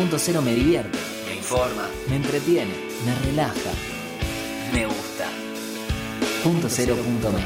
[0.00, 2.72] Punto cero me divierte, me informa, me entretiene,
[3.04, 3.70] me relaja,
[4.72, 5.26] me gusta.
[6.42, 7.44] Punto cero punto me.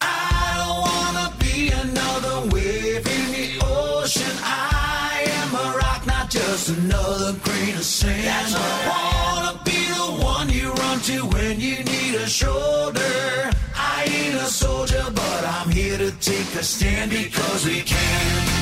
[0.00, 4.36] I don't wanna be another wave in the ocean.
[4.40, 8.54] I am a rock, not just another grain of sand.
[8.54, 13.50] I wanna be the one you run to when you need a shoulder.
[13.74, 18.59] I ain't a soldier, but I'm here to take a stand because we can.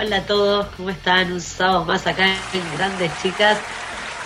[0.00, 1.30] Hola a todos, ¿cómo están?
[1.30, 3.60] Un sábado más acá en Grandes Chicas.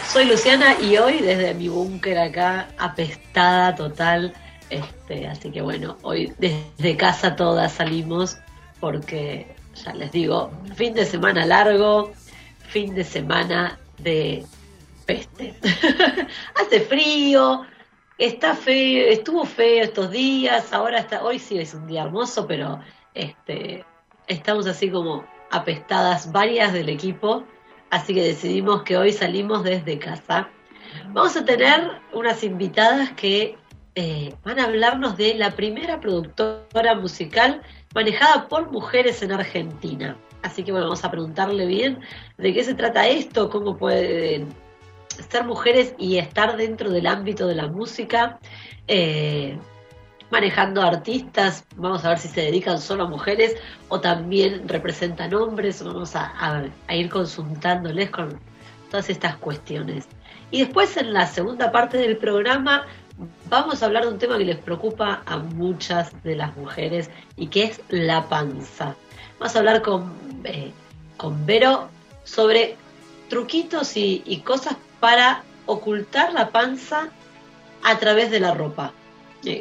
[0.06, 4.32] Soy Luciana y hoy desde mi búnker acá, apestada total.
[4.70, 8.38] Este, así que bueno, hoy desde casa todas salimos
[8.78, 9.52] porque,
[9.84, 12.12] ya les digo, fin de semana largo,
[12.68, 14.44] fin de semana de
[15.06, 15.56] peste.
[16.54, 17.62] Hace frío,
[18.16, 22.78] está feo, estuvo feo estos días, ahora está, hoy sí es un día hermoso, pero
[23.12, 23.84] este,
[24.28, 27.44] estamos así como apestadas varias del equipo,
[27.90, 30.48] así que decidimos que hoy salimos desde casa.
[31.12, 33.56] Vamos a tener unas invitadas que
[33.94, 37.62] eh, van a hablarnos de la primera productora musical
[37.94, 40.16] manejada por mujeres en Argentina.
[40.42, 42.00] Así que bueno, vamos a preguntarle bien
[42.36, 44.48] de qué se trata esto, cómo pueden
[45.30, 48.40] ser mujeres y estar dentro del ámbito de la música.
[48.88, 49.56] Eh,
[50.34, 53.54] manejando artistas, vamos a ver si se dedican solo a mujeres
[53.88, 58.40] o también representan hombres, vamos a, ir consultándoles con
[58.90, 60.08] todas estas cuestiones.
[60.50, 62.84] Y después en la segunda parte del programa
[63.48, 67.46] vamos a hablar de un tema que les preocupa a muchas de las mujeres y
[67.46, 68.96] que es la panza.
[69.38, 70.12] Vamos a hablar con,
[70.42, 70.72] eh,
[71.16, 71.90] con Vero
[72.24, 72.76] sobre
[73.28, 77.10] truquitos y cosas para ocultar la panza
[77.84, 78.92] a través de la ropa.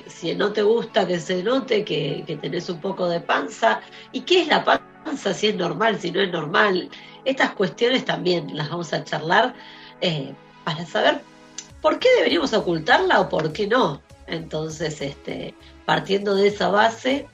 [0.07, 3.81] Si no te gusta que se note que, que tenés un poco de panza,
[4.11, 5.33] ¿y qué es la panza?
[5.33, 6.89] Si es normal, si no es normal.
[7.25, 9.53] Estas cuestiones también las vamos a charlar
[10.01, 11.21] eh, para saber
[11.81, 14.01] por qué deberíamos ocultarla o por qué no.
[14.27, 15.53] Entonces, este,
[15.85, 17.27] partiendo de esa base,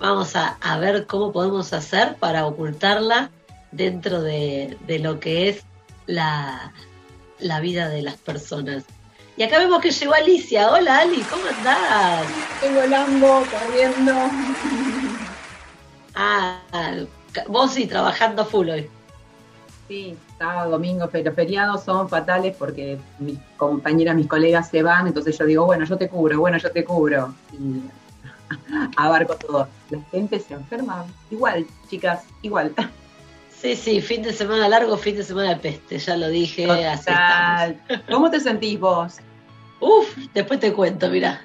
[0.00, 3.30] vamos a, a ver cómo podemos hacer para ocultarla
[3.70, 5.64] dentro de, de lo que es
[6.06, 6.72] la,
[7.38, 8.84] la vida de las personas.
[9.36, 10.70] Y acá vemos que llegó Alicia.
[10.70, 12.26] Hola Ali, ¿cómo andás?
[12.54, 14.12] Estoy volando, corriendo.
[16.14, 16.60] Ah,
[17.48, 18.90] vos sí, trabajando full hoy.
[19.88, 25.36] Sí, sábado, domingo, pero feriados son fatales porque mis compañeras, mis colegas se van, entonces
[25.38, 27.34] yo digo, bueno, yo te cubro, bueno, yo te cubro.
[27.52, 27.82] Y
[28.96, 29.68] abarco todo.
[29.88, 31.06] La gente se enferma.
[31.30, 32.74] Igual, chicas, igual.
[33.62, 37.04] Sí, sí, fin de semana largo, fin de semana de peste, ya lo dije, así.
[37.04, 37.80] Total.
[38.10, 39.18] ¿Cómo te sentís vos?
[39.78, 41.40] Uf, después te cuento, mira.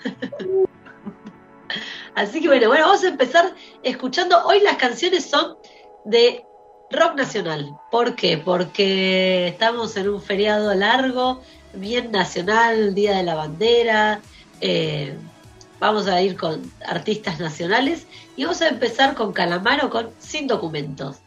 [2.16, 4.44] Así que bueno, bueno, vamos a empezar escuchando.
[4.46, 5.58] Hoy las canciones son
[6.06, 6.44] de
[6.90, 7.70] rock nacional.
[7.92, 8.40] ¿Por qué?
[8.40, 11.44] Porque estamos en un feriado largo,
[11.76, 14.22] bien nacional, Día de la Bandera.
[14.60, 15.16] eh,
[15.80, 21.18] vamos a ir con artistas nacionales y vamos a empezar con Calamaro con Sin Documentos.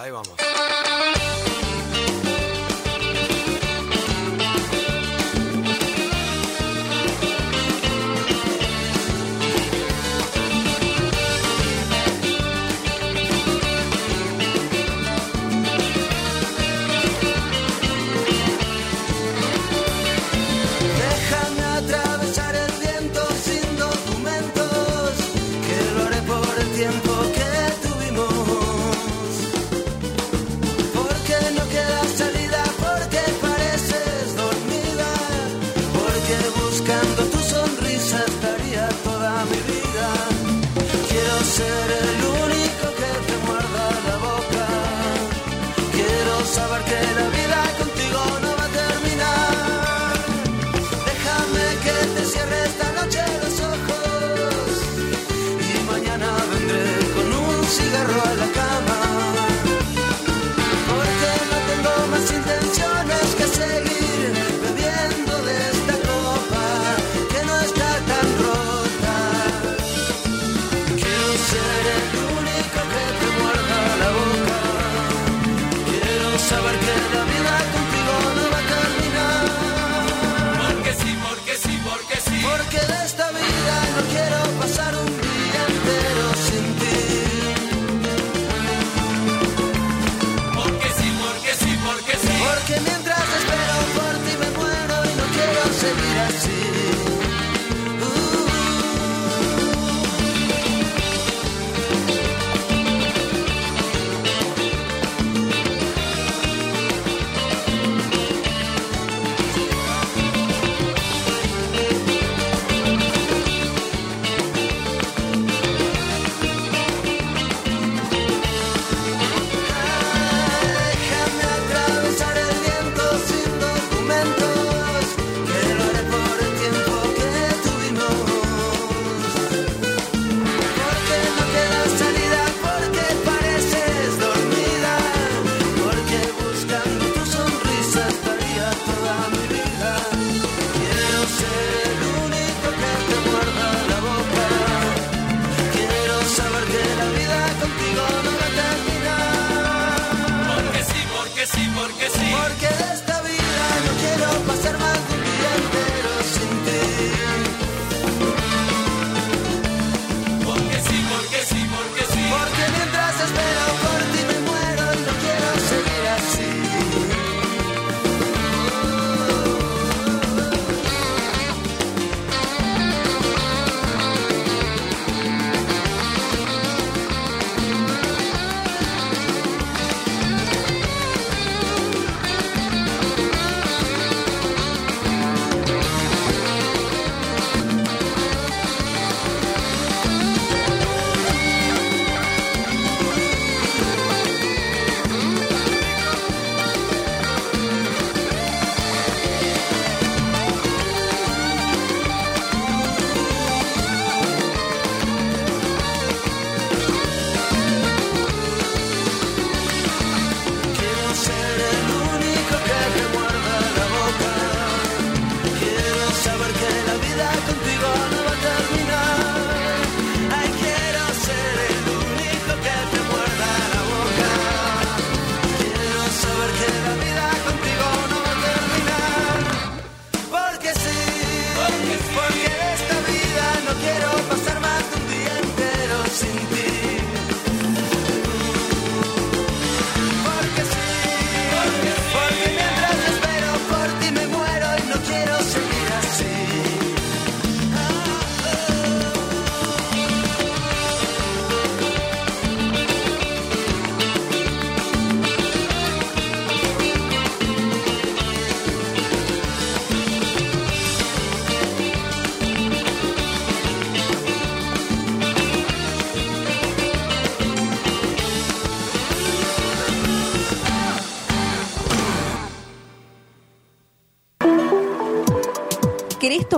[0.00, 0.30] Ahí vamos.
[0.34, 0.49] Déjame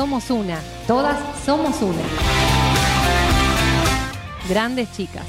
[0.00, 2.00] Somos una, todas somos una.
[4.48, 5.26] Grandes chicas.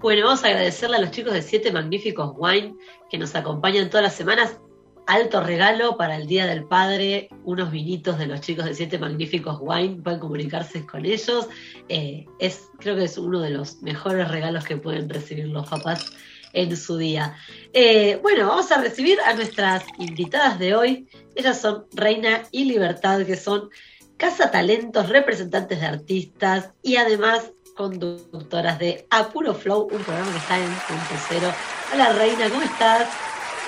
[0.00, 2.74] Bueno, vamos a agradecerle a los chicos de Siete Magníficos Wine
[3.10, 4.58] que nos acompañan todas las semanas.
[5.08, 9.56] Alto regalo para el Día del Padre, unos vinitos de los chicos de Siete Magníficos
[9.58, 11.48] Wine, pueden comunicarse con ellos.
[11.88, 16.12] Eh, es, creo que es uno de los mejores regalos que pueden recibir los papás
[16.52, 17.34] en su día.
[17.72, 21.08] Eh, bueno, vamos a recibir a nuestras invitadas de hoy.
[21.34, 23.70] Ellas son Reina y Libertad, que son
[24.18, 30.58] casa talentos, representantes de artistas y además conductoras de Apuro Flow, un programa que está
[30.58, 31.50] en punto cero.
[31.94, 33.08] Hola Reina, ¿cómo estás?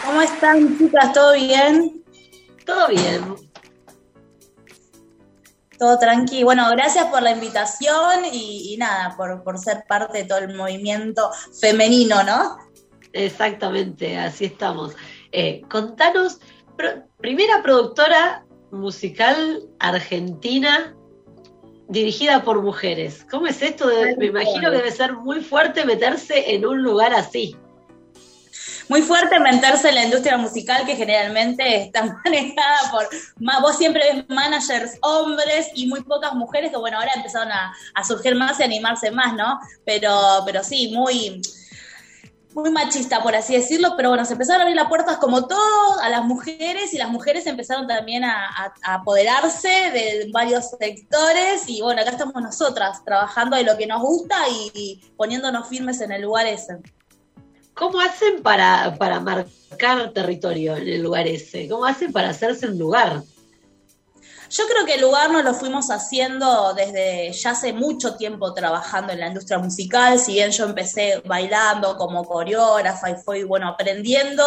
[0.05, 1.13] ¿Cómo están, chicas?
[1.13, 2.03] ¿Todo bien?
[2.65, 3.35] Todo bien.
[5.79, 6.43] Todo tranqui.
[6.45, 10.55] Bueno, gracias por la invitación y, y nada, por, por, ser parte de todo el
[10.55, 12.59] movimiento femenino, ¿no?
[13.13, 14.95] Exactamente, así estamos.
[15.33, 16.41] Eh, contanos,
[16.77, 20.95] pro, primera productora musical argentina
[21.89, 23.27] dirigida por mujeres.
[23.31, 23.89] ¿Cómo es esto?
[23.89, 27.57] De, me imagino que debe ser muy fuerte meterse en un lugar así.
[28.91, 33.09] Muy fuerte meterse en la industria musical que generalmente está manejada por,
[33.63, 38.35] vos siempre ves managers hombres y muy pocas mujeres que bueno, ahora empezaron a, surgir
[38.35, 39.61] más y animarse más, ¿no?
[39.85, 41.41] Pero, pero sí, muy,
[42.53, 46.01] muy machista, por así decirlo, pero bueno, se empezaron a abrir las puertas como todo
[46.03, 52.03] a las mujeres y las mujeres empezaron también a, apoderarse de varios sectores y bueno,
[52.03, 54.35] acá estamos nosotras trabajando de lo que nos gusta
[54.75, 56.79] y poniéndonos firmes en el lugar ese.
[57.81, 61.67] ¿Cómo hacen para, para marcar territorio en el lugar ese?
[61.67, 63.23] ¿Cómo hacen para hacerse un lugar?
[64.51, 69.13] Yo creo que el lugar nos lo fuimos haciendo desde ya hace mucho tiempo trabajando
[69.13, 74.43] en la industria musical, si bien yo empecé bailando como coreógrafa y fui, bueno, aprendiendo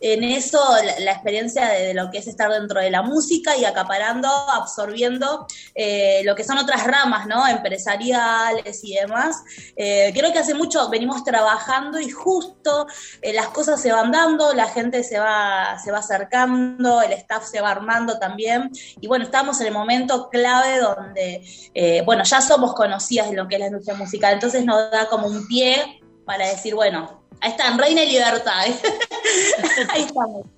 [0.00, 0.60] en eso
[1.00, 5.48] la, experiencia de, lo que es estar dentro de la música y acaparando, absorbiendo
[5.80, 7.46] eh, lo que son otras ramas, ¿no?
[7.46, 9.44] Empresariales y demás.
[9.76, 12.88] Eh, creo que hace mucho venimos trabajando y justo
[13.22, 17.44] eh, las cosas se van dando, la gente se va, se va acercando, el staff
[17.44, 18.70] se va armando también.
[19.00, 23.46] Y bueno, estamos en el momento clave donde, eh, bueno, ya somos conocidas de lo
[23.46, 27.52] que es la industria musical, entonces nos da como un pie para decir, bueno, ahí
[27.52, 28.64] están, Reina y Libertad.
[29.90, 30.57] ahí estamos.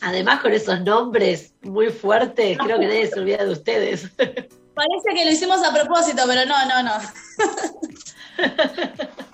[0.00, 4.10] Además, con esos nombres muy fuertes, creo que nadie se olvida de ustedes.
[4.16, 6.92] Parece que lo hicimos a propósito, pero no, no, no.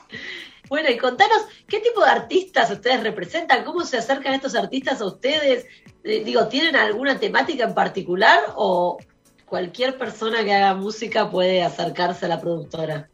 [0.72, 3.62] Bueno, y contanos, ¿qué tipo de artistas ustedes representan?
[3.62, 5.66] ¿Cómo se acercan estos artistas a ustedes?
[6.02, 8.96] Eh, digo, ¿tienen alguna temática en particular o
[9.44, 13.10] cualquier persona que haga música puede acercarse a la productora?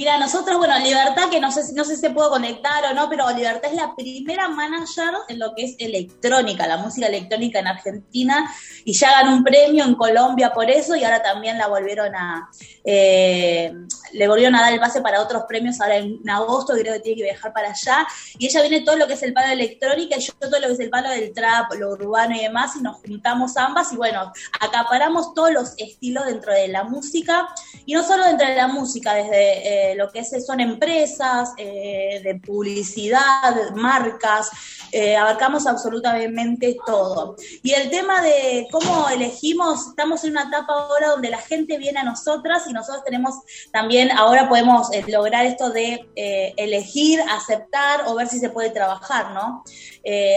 [0.00, 3.10] Mira, nosotros, bueno, Libertad, que no sé, no sé si se puede conectar o no,
[3.10, 7.66] pero Libertad es la primera manager en lo que es electrónica, la música electrónica en
[7.66, 8.50] Argentina,
[8.86, 12.48] y ya ganó un premio en Colombia por eso, y ahora también la volvieron a,
[12.82, 13.74] eh,
[14.14, 17.18] le volvieron a dar el base para otros premios ahora en, agosto, creo que tiene
[17.18, 18.06] que viajar para allá,
[18.38, 20.68] y ella viene todo lo que es el palo de electrónica, y yo todo lo
[20.68, 23.96] que es el palo del trap, lo urbano y demás, y nos juntamos ambas, y
[23.96, 27.50] bueno, acaparamos todos los estilos dentro de la música,
[27.84, 29.89] y no solo dentro de la música, desde...
[29.89, 34.50] Eh, lo que son empresas, eh, de publicidad, marcas,
[34.92, 37.36] eh, abarcamos absolutamente todo.
[37.62, 42.00] Y el tema de cómo elegimos, estamos en una etapa ahora donde la gente viene
[42.00, 43.34] a nosotras y nosotros tenemos
[43.72, 46.08] también, ahora podemos eh, lograr esto de
[46.56, 49.64] elegir, aceptar o ver si se puede trabajar, ¿no?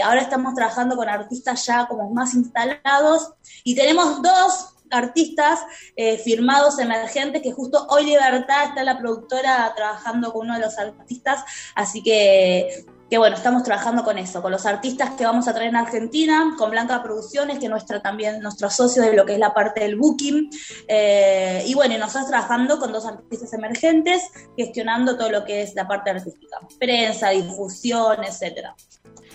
[0.04, 3.30] ahora estamos trabajando con artistas ya como más instalados
[3.64, 5.60] y tenemos dos artistas
[5.96, 10.78] eh, firmados emergentes, que justo hoy Libertad está la productora trabajando con uno de los
[10.78, 15.54] artistas, así que, que bueno, estamos trabajando con eso, con los artistas que vamos a
[15.54, 19.38] traer en Argentina, con Blanca Producciones, que nuestra también nuestro socio de lo que es
[19.38, 20.50] la parte del booking,
[20.88, 24.22] eh, y bueno, y nosotros trabajando con dos artistas emergentes,
[24.56, 28.74] gestionando todo lo que es la parte artística, prensa, difusión, etcétera.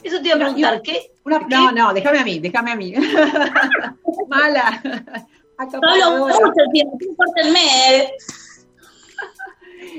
[0.03, 1.11] Eso te iba a preguntar, ¿qué?
[1.25, 2.93] no, no, déjame a mí, déjame a mí.
[4.27, 4.81] Mala.
[5.67, 6.97] Solo mucho tiempo,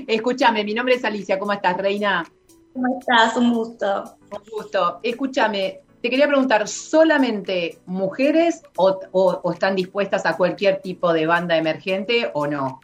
[0.07, 2.25] Escúchame, mi nombre es Alicia, ¿cómo estás, Reina?
[2.73, 3.37] ¿Cómo estás?
[3.37, 4.17] Un gusto.
[4.33, 5.01] Un gusto.
[5.03, 12.31] Escúchame, te quería preguntar, ¿solamente mujeres o están dispuestas a cualquier tipo de banda emergente
[12.33, 12.81] o no?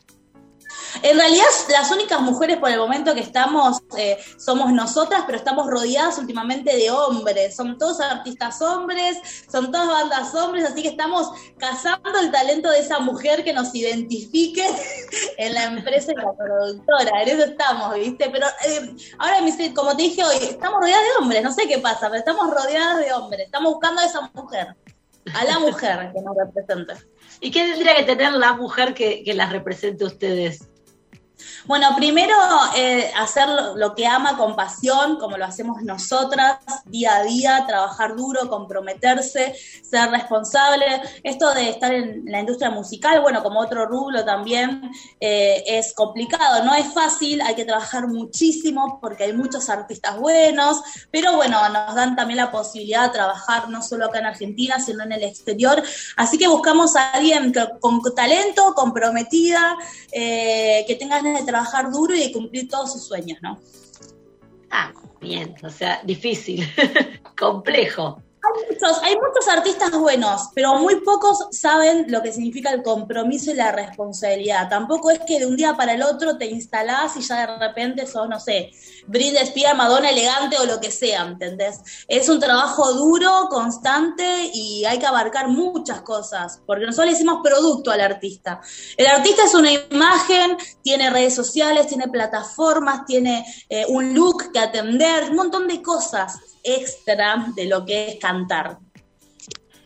[1.03, 5.67] En realidad, las únicas mujeres por el momento que estamos eh, somos nosotras, pero estamos
[5.67, 7.55] rodeadas últimamente de hombres.
[7.55, 9.19] Son todos artistas hombres,
[9.51, 13.75] son todas bandas hombres, así que estamos cazando el talento de esa mujer que nos
[13.75, 14.67] identifique
[15.39, 17.23] en la empresa y la productora.
[17.23, 18.31] En eso estamos, ¿viste?
[18.31, 19.39] Pero eh, ahora,
[19.75, 23.05] como te dije hoy, estamos rodeadas de hombres, no sé qué pasa, pero estamos rodeadas
[23.05, 23.47] de hombres.
[23.47, 24.77] Estamos buscando a esa mujer,
[25.35, 26.97] a la mujer que nos representa.
[27.41, 30.69] ¿Y qué tendría que tener la mujer que, que las represente a ustedes?
[31.67, 32.35] Bueno, primero
[32.77, 38.15] eh, hacer lo, que ama con pasión, como lo hacemos nosotras, día a día, trabajar
[38.17, 40.87] duro, comprometerse, ser responsable.
[41.23, 44.91] Esto de estar en la industria musical, bueno, como otro rublo también,
[45.21, 50.83] eh, es complicado, no es fácil, hay que trabajar muchísimo porque hay muchos artistas buenos,
[51.11, 55.03] pero bueno, nos dan también la posibilidad de trabajar no solo acá en Argentina, sino
[55.03, 55.83] en el exterior.
[56.17, 59.77] Así que buscamos a alguien con talento, comprometida,
[60.13, 63.59] eh, que tenga de trabajar duro y de cumplir todos sus sueños, ¿no?
[64.71, 66.67] Ah, bien, o sea, difícil,
[67.39, 68.23] complejo.
[69.03, 73.73] Hay muchos, artistas buenos, pero muy pocos saben lo que significa el compromiso y la
[73.73, 74.69] responsabilidad.
[74.69, 78.07] Tampoco es que de un día para el otro te instalás y ya de repente
[78.07, 78.71] sos, no sé,
[79.07, 81.81] Britney Spears, Madonna elegante o lo que sea, ¿entendés?
[82.09, 87.41] Es un trabajo duro, constante y hay que abarcar muchas cosas, porque nosotros le decimos
[87.43, 88.61] producto al artista.
[88.97, 94.59] El artista es una imagen, tiene redes sociales, tiene plataformas, tiene eh, un look que
[94.59, 98.79] atender, un montón de cosas extra de lo que es cantar.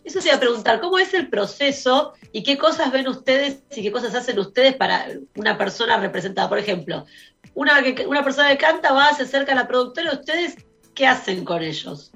[0.03, 3.83] Eso se iba a preguntar, ¿cómo es el proceso y qué cosas ven ustedes y
[3.83, 5.07] qué cosas hacen ustedes para
[5.37, 6.49] una persona representada?
[6.49, 7.05] Por ejemplo,
[7.55, 7.75] una,
[8.07, 10.57] una persona que canta va, se acerca a la productora, ¿ustedes
[10.95, 12.13] qué hacen con ellos?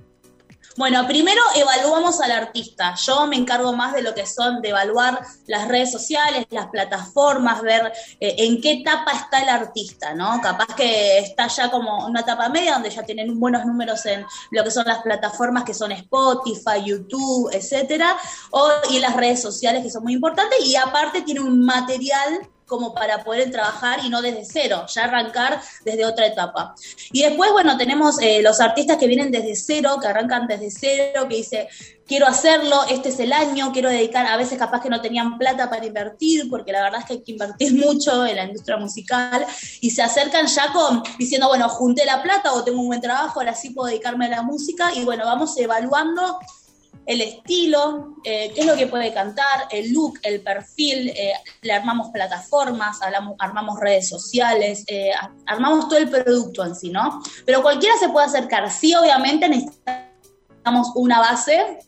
[0.77, 2.95] Bueno, primero evaluamos al artista.
[2.97, 7.63] Yo me encargo más de lo que son de evaluar las redes sociales, las plataformas,
[7.63, 10.41] ver eh, en qué etapa está el artista, ¿no?
[10.41, 14.65] Capaz que está ya como una etapa media donde ya tienen buenos números en lo
[14.65, 18.17] que son las plataformas que son Spotify, YouTube, etcétera,
[18.51, 22.95] o y las redes sociales que son muy importantes y aparte tiene un material como
[22.95, 26.75] para poder trabajar y no desde cero, ya arrancar desde otra etapa.
[27.13, 31.27] Y después, bueno, tenemos eh, los artistas que vienen desde cero, que arrancan desde cero,
[31.29, 31.69] que dice,
[32.07, 35.69] quiero hacerlo, este es el año, quiero dedicar, a veces capaz que no tenían plata
[35.69, 39.47] para invertir, porque la verdad es que hay que invertir mucho en la industria musical,
[39.81, 43.41] y se acercan ya con diciendo, bueno, junté la plata o tengo un buen trabajo,
[43.41, 46.39] ahora sí puedo dedicarme a la música, y bueno, vamos evaluando
[47.07, 51.73] el estilo, eh, qué es lo que puede cantar, el look, el perfil, eh, le
[51.73, 52.99] armamos plataformas,
[53.39, 55.11] armamos redes sociales, eh,
[55.47, 57.23] armamos todo el producto en sí, ¿no?
[57.45, 58.71] Pero cualquiera se puede acercar.
[58.71, 61.79] Sí, obviamente necesitamos una base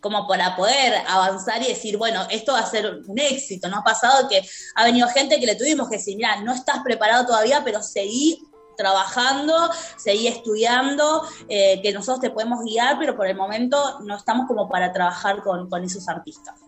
[0.00, 3.68] como para poder avanzar y decir, bueno, esto va a ser un éxito.
[3.68, 4.42] ¿No ha pasado que
[4.76, 8.38] ha venido gente que le tuvimos que decir, mira, no estás preparado todavía, pero seguí
[8.76, 14.46] trabajando, seguí estudiando, eh, que nosotros te podemos guiar, pero por el momento no estamos
[14.46, 16.60] como para trabajar con, esos artistas.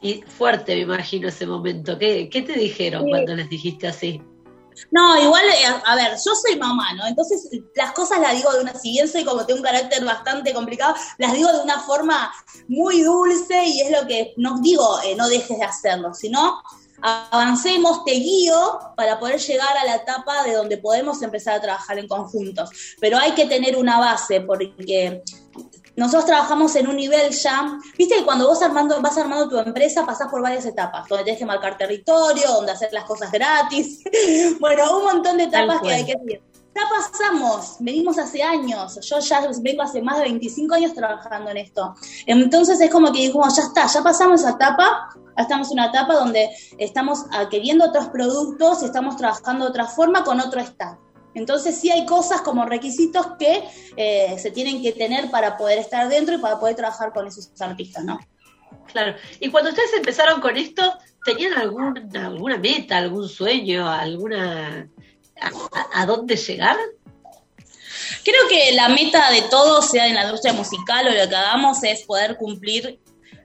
[0.00, 1.98] Y fuerte, me imagino, ese momento.
[1.98, 4.22] ¿Qué, qué te dijeron cuando les dijiste así?
[4.90, 7.06] No, igual, eh, a ver, yo soy mamá, ¿no?
[7.06, 10.52] Entonces las cosas las digo de una, si bien soy como tengo un carácter bastante
[10.52, 12.32] complicado, las digo de una forma
[12.68, 16.62] muy dulce y es lo que nos digo, eh, no dejes de hacerlo, sino
[17.00, 21.98] avancemos, te guío para poder llegar a la etapa de donde podemos empezar a trabajar
[21.98, 22.70] en conjuntos.
[23.00, 25.22] Pero hay que tener una base porque
[25.96, 30.06] nosotros trabajamos en un nivel ya, viste que cuando vos armando, vas armando tu empresa
[30.06, 34.04] pasás por varias etapas, donde tienes que marcar territorio, donde hacer las cosas gratis,
[34.60, 36.40] bueno, un montón de etapas que hay que.
[36.78, 41.56] Ya pasamos, venimos hace años, yo ya vengo hace más de 25 años trabajando en
[41.56, 41.92] esto.
[42.24, 46.14] Entonces es como que dijimos, ya está, ya pasamos esa etapa, estamos en una etapa
[46.14, 50.96] donde estamos adquiriendo otros productos, estamos trabajando de otra forma con otro staff.
[51.34, 53.64] Entonces sí hay cosas como requisitos que
[53.96, 57.50] eh, se tienen que tener para poder estar dentro y para poder trabajar con esos
[57.60, 58.20] artistas, ¿no?
[58.92, 59.16] Claro.
[59.40, 64.88] Y cuando ustedes empezaron con esto, ¿tenían algún, alguna meta, algún sueño, alguna
[65.40, 66.76] a, dónde llegar?
[68.24, 71.82] Creo que la meta de todos, sea en la industria musical o lo que hagamos,
[71.82, 73.00] es poder cumplir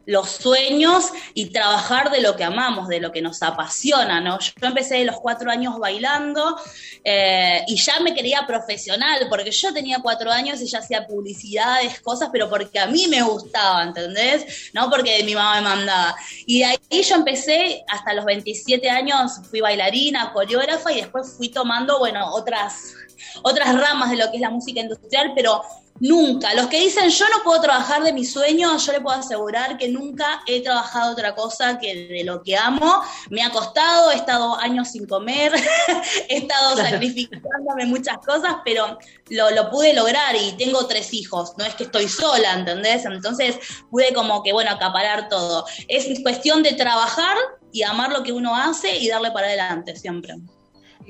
[0.06, 4.40] los sueños y trabajar de lo que amamos, de lo que nos apasiona, ¿no?
[4.40, 6.58] Yo empecé de los cuatro años bailando
[7.04, 12.02] eh, y ya me quería profesional, porque yo tenía cuatro años y ya hacía publicidades,
[12.02, 14.72] cosas, pero porque a mí me gustaba, ¿entendés?
[14.74, 16.16] No porque mi mamá me mandaba.
[16.46, 21.50] Y de ahí yo empecé, hasta los 27 años fui bailarina, coreógrafa y después fui
[21.50, 22.94] tomando, bueno, otras
[23.42, 25.62] otras ramas de lo que es la música industrial, pero
[26.00, 26.54] Nunca.
[26.56, 29.88] Los que dicen yo no puedo trabajar de mis sueños, yo le puedo asegurar que
[29.88, 33.02] nunca he trabajado otra cosa que de lo que amo.
[33.30, 35.54] Me ha costado, he estado años sin comer,
[36.30, 38.98] he estado sacrificándome muchas cosas, pero
[39.30, 41.54] lo, lo, pude lograr y tengo tres hijos.
[41.58, 43.06] No es que estoy sola, ¿entendés?
[43.06, 43.58] Entonces
[43.90, 45.66] pude como que, bueno, acaparar todo.
[45.88, 47.38] Es cuestión de trabajar
[47.72, 50.36] y amar lo que uno hace y darle para adelante siempre.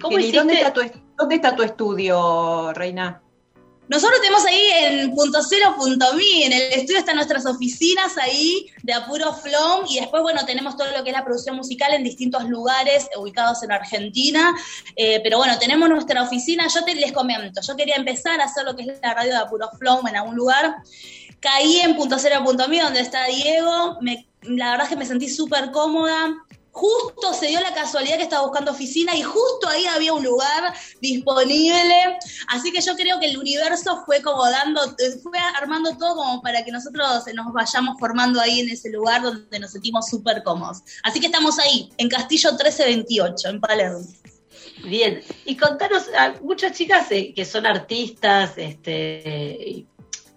[0.02, 0.82] ¿Cómo ¿Dónde, está tu,
[1.18, 3.22] ¿Dónde está tu estudio, Reina?
[3.94, 9.32] Nosotros tenemos ahí en punto cero en el estudio están nuestras oficinas ahí de Apuro
[9.36, 9.86] Flom.
[9.88, 13.62] Y después, bueno, tenemos todo lo que es la producción musical en distintos lugares ubicados
[13.62, 14.52] en Argentina,
[14.96, 18.66] eh, pero bueno, tenemos nuestra oficina, yo te les comento, yo quería empezar a hacer
[18.66, 20.78] lo que es la radio de Apuro Flom en algún lugar,
[21.40, 24.00] caí en punto cero punto mi donde está Diego,
[24.42, 26.34] la verdad es que me sentí súper cómoda,
[26.74, 30.74] justo se dio la casualidad que estaba buscando oficina y justo ahí había un lugar
[31.00, 32.18] disponible.
[32.48, 34.82] Así que yo creo que el universo fue como dando,
[35.22, 39.60] fue armando todo como para que nosotros nos vayamos formando ahí en ese lugar donde
[39.60, 40.80] nos sentimos súper cómodos.
[41.04, 44.00] Así que estamos ahí, en Castillo 1328, en Palermo.
[44.84, 46.08] Bien, y contanos,
[46.42, 49.86] muchas chicas eh, que son artistas, este,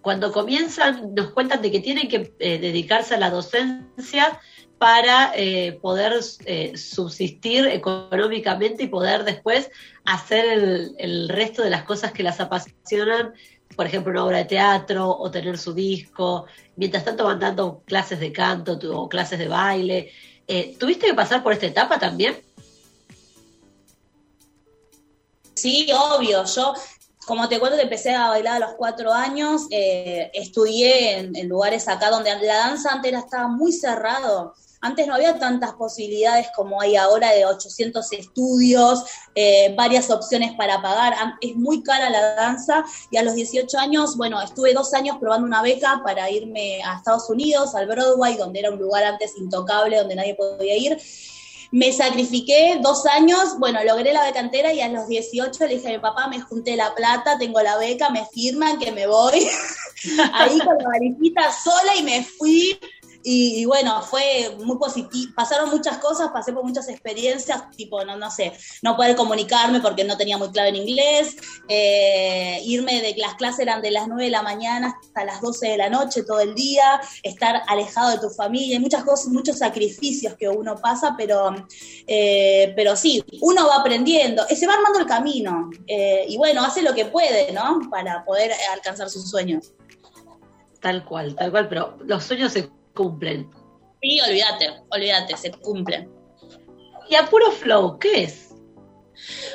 [0.03, 4.39] cuando comienzan nos cuentan de que tienen que eh, dedicarse a la docencia
[4.79, 9.71] para eh, poder eh, subsistir económicamente y poder después
[10.05, 13.33] hacer el, resto de las cosas que las apasionan,
[13.75, 16.47] por ejemplo, una obra de teatro o tener su disco.
[16.77, 20.13] Mientras tanto van dando clases de canto o clases de baile.
[20.47, 22.37] Eh, ¿Tuviste que pasar por esta etapa también?
[25.55, 26.45] Sí, obvio.
[26.45, 26.75] Yo
[27.27, 32.09] como te cuento, empecé a bailar a los cuatro años, estudié en, en, lugares acá
[32.09, 37.33] donde la danza antes estaba muy cerrado Antes no había tantas posibilidades como hay ahora
[37.33, 41.15] de 800 estudios, eh, varias opciones para pagar.
[41.41, 45.47] Es muy cara la danza y a los 18 años, bueno, estuve dos años probando
[45.47, 49.99] una beca para irme a Estados Unidos, al Broadway, donde era un lugar antes intocable,
[49.99, 50.99] donde nadie podía ir.
[51.73, 55.89] Me sacrifiqué dos años, bueno, logré la beca entera y a los 18 le dije
[55.89, 59.49] a mi papá, me junté la plata, tengo la beca, me firman que me voy.
[60.33, 62.79] Ahí con la valijita sola y me fui
[63.29, 68.31] y, bueno, fue muy positivo, pasaron muchas cosas, pasé por muchas experiencias, tipo, no, no
[68.31, 71.35] sé, no poder comunicarme porque no tenía muy claro en inglés,
[71.69, 75.71] eh, irme de las clases eran de las 9 de la mañana hasta las 12
[75.71, 79.59] de la noche todo el día, estar alejado de tu familia, hay muchas cosas, muchos
[79.59, 81.53] sacrificios que uno pasa, pero,
[82.07, 86.81] eh, pero sí, uno va aprendiendo, se va armando el camino eh, y bueno, hace
[86.81, 87.81] lo que puede, ¿no?
[87.91, 89.73] Para poder alcanzar sus sueños.
[90.81, 93.49] Tal cual, tal cual, pero los sueños se cumplen.
[94.03, 96.11] Sí, olvídate, olvídate, se cumplen.
[97.09, 98.46] ¿Y Apuro Flow qué es?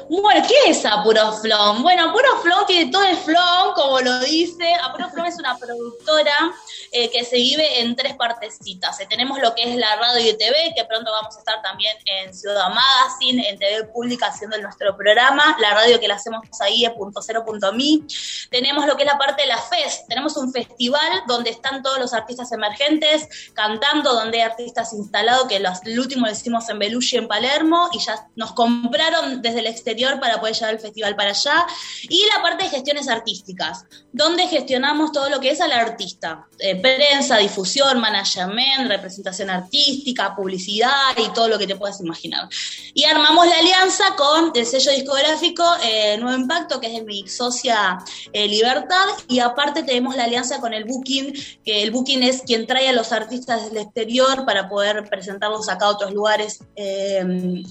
[0.10, 1.82] Bueno, ¿qué es Apuro Flow?
[1.82, 4.74] Bueno, Apuro Flow tiene todo el flow, como lo dice.
[4.84, 6.54] Apuro Flow es una productora
[6.92, 9.00] eh, que se vive en tres partecitas.
[9.00, 11.96] Eh, tenemos lo que es la radio y TV, que pronto vamos a estar también
[12.06, 15.56] en Ciudad Magazine, en TV Pública haciendo nuestro programa.
[15.60, 18.06] La radio que la hacemos ahí es punto cero punto mi.
[18.50, 20.06] Tenemos lo que es la parte de la FES.
[20.08, 25.60] Tenemos un festival donde están todos los artistas emergentes cantando, donde hay artistas instalados, que
[25.60, 29.68] los, el último lo hicimos en Belushi, en Palermo, y ya nos compraron desde el
[29.68, 31.66] exterior para poder llevar el festival para allá.
[32.04, 36.48] Y la parte de gestiones artísticas, donde gestionamos todo lo que es al artista.
[36.60, 42.48] Eh, prensa, difusión, management, representación artística, publicidad y todo lo que te puedas imaginar.
[42.94, 47.28] Y armamos la alianza con el sello discográfico eh, Nuevo Impacto, que es de mi
[47.28, 47.98] socia
[48.34, 51.34] eh, Libertad, y aparte tenemos la alianza con el Booking,
[51.64, 55.86] que el Booking es quien trae a los artistas del exterior para poder presentarlos acá
[55.86, 56.60] a otros lugares.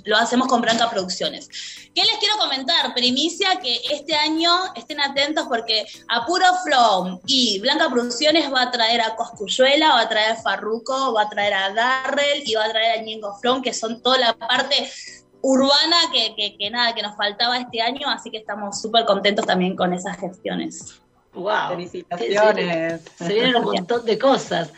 [0.05, 1.49] Lo hacemos con Branca Producciones.
[1.95, 2.95] ¿Qué les quiero comentar?
[2.95, 9.01] Primicia que este año estén atentos porque Apuro Flow y Blanca Producciones va a traer
[9.01, 12.71] a Coscuyuela, va a traer a Farruco, va a traer a Darrell y va a
[12.71, 14.91] traer a Ñengo Flon, que son toda la parte
[15.43, 19.77] urbana que, que, nada, que nos faltaba este año, así que estamos súper contentos también
[19.77, 21.01] con esas gestiones.
[21.33, 21.71] ¡Wow!
[21.71, 23.03] Felicitaciones.
[23.17, 24.73] Se, vienen un montón de cosas.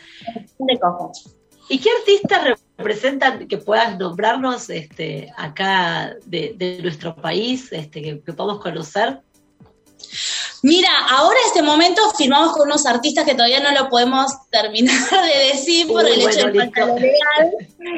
[0.59, 1.32] De cosas.
[1.69, 8.33] ¿Y qué artistas representan que puedas nombrarnos este, acá de, nuestro país, este, que, que
[8.33, 9.21] podamos conocer?
[10.63, 15.09] Mira, ahora en este momento firmamos con unos artistas que todavía no lo podemos terminar
[15.09, 17.51] de decir por el hecho de lo legal.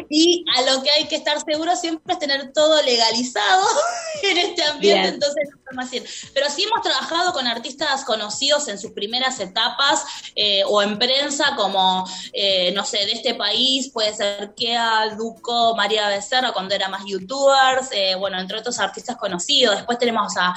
[0.10, 3.68] Y a lo que hay que estar seguro siempre es tener todo legalizado
[4.24, 6.32] en este ambiente, entonces no podemos decir.
[6.34, 10.04] Pero sí hemos trabajado con artistas conocidos en sus primeras etapas
[10.36, 15.76] eh, o en prensa, como, eh, no sé, de este país, puede ser Kea, Duco,
[15.76, 19.76] María Becerra, cuando era más youtubers, eh, bueno, entre otros artistas conocidos.
[19.76, 20.56] Después tenemos a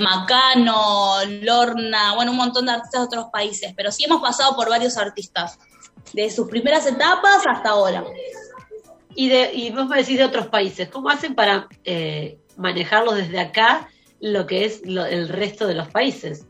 [0.00, 4.68] Macano, Lorna, bueno, un montón de artistas de otros países, pero sí hemos pasado por
[4.68, 5.58] varios artistas,
[6.12, 8.04] de sus primeras etapas hasta ahora.
[9.14, 13.40] Y, de, y vos me decís de otros países, ¿cómo hacen para eh, manejarlos desde
[13.40, 13.88] acá
[14.20, 16.46] lo que es el resto de los países?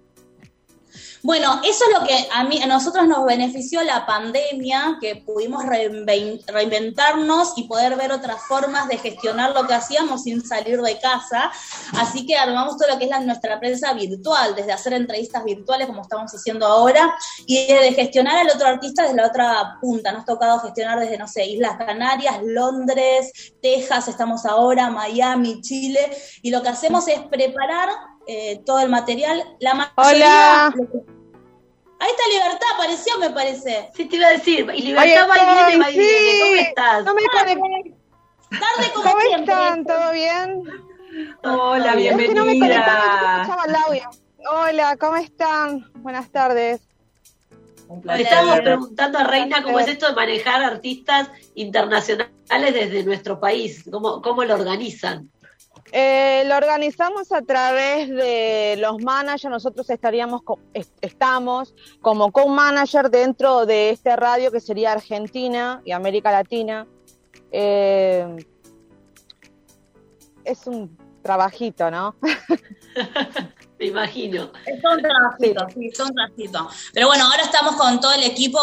[1.25, 5.65] Bueno, eso es lo que a mí, a nosotros nos benefició la pandemia, que pudimos
[5.65, 11.53] reinventarnos y poder ver otras formas de gestionar lo que hacíamos sin salir de casa.
[11.97, 16.03] Así que armamos todo lo que es nuestra prensa virtual, desde hacer entrevistas virtuales como
[16.03, 17.15] estamos haciendo ahora,
[17.47, 20.11] y de gestionar al otro artista desde la otra punta.
[20.11, 23.31] Nos ha tocado gestionar desde, no sé, Islas Canarias, Londres,
[23.63, 26.01] Texas, estamos ahora, Miami, Chile,
[26.43, 27.91] y lo que hacemos es preparar
[28.27, 29.43] eh, todo el material.
[29.61, 30.75] La mayoría, Hola.
[31.99, 33.91] Ahí está Libertad, apareció, me parece.
[33.95, 34.69] Sí, te iba a decir.
[34.75, 36.41] Y Libertad va y viene, va y viene.
[36.41, 37.05] ¿Cómo estás?
[37.05, 37.23] No me
[38.53, 39.55] Tarde como ¿Cómo siempre.
[39.55, 39.85] están?
[39.85, 40.63] ¿Todo bien?
[41.43, 42.23] Hola, bienvenida.
[42.23, 44.11] Es que no me conectaba, no escuchaba el audio.
[44.51, 45.93] Hola, ¿cómo están?
[46.03, 46.81] Buenas tardes.
[48.05, 53.85] Le estábamos preguntando a Reina cómo es esto de manejar artistas internacionales desde nuestro país,
[53.91, 55.31] cómo, cómo lo organizan.
[55.91, 59.51] Eh, lo organizamos a través de los managers.
[59.51, 60.43] Nosotros estaríamos,
[61.01, 66.87] estamos como co-manager dentro de este radio que sería Argentina y América Latina.
[67.51, 68.37] Eh,
[70.45, 72.15] es un trabajito, ¿no?
[73.83, 74.49] Me imagino.
[74.65, 76.69] Es un trabajito, sí, es un trabajito.
[76.93, 78.61] Pero bueno, ahora estamos con todo el equipo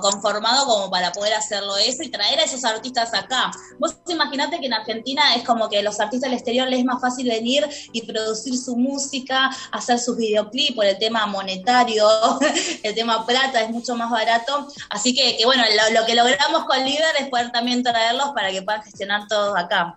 [0.00, 3.50] conformado como para poder hacerlo eso y traer a esos artistas acá.
[3.78, 6.86] Vos imaginate que en Argentina es como que a los artistas del exterior les es
[6.86, 12.08] más fácil venir y producir su música, hacer sus videoclips por el tema monetario,
[12.82, 14.66] el tema plata es mucho más barato.
[14.88, 18.50] Así que, que bueno, lo, lo que logramos con Líder es poder también traerlos para
[18.50, 19.94] que puedan gestionar todos acá.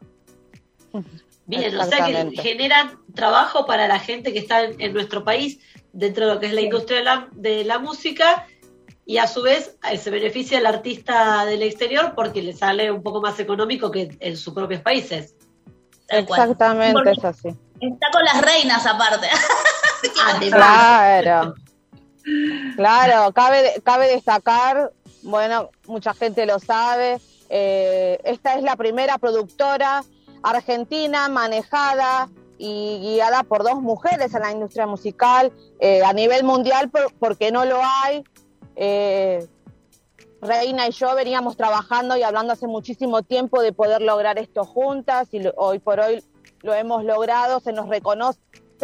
[1.47, 5.59] Bien, o sea que generan trabajo para la gente que está en, en nuestro país
[5.93, 8.45] dentro de lo que es la industria de la, de la música
[9.05, 13.01] y a su vez eh, se beneficia el artista del exterior porque le sale un
[13.01, 15.33] poco más económico que en sus propios países.
[16.09, 17.47] Exactamente, Porque es así.
[17.79, 19.27] Está con las reinas aparte.
[20.51, 21.55] Claro.
[22.75, 24.91] Claro, cabe, cabe destacar,
[25.23, 30.03] bueno, mucha gente lo sabe, eh, esta es la primera productora
[30.49, 36.89] argentina manejada y guiada por dos mujeres en la industria musical eh, a nivel mundial,
[36.89, 38.23] por- porque no lo hay.
[38.75, 39.47] Eh,
[40.41, 45.29] Reina y yo veníamos trabajando y hablando hace muchísimo tiempo de poder lograr esto juntas
[45.33, 46.23] y hoy por hoy
[46.61, 48.39] lo hemos logrado, se nos reconoce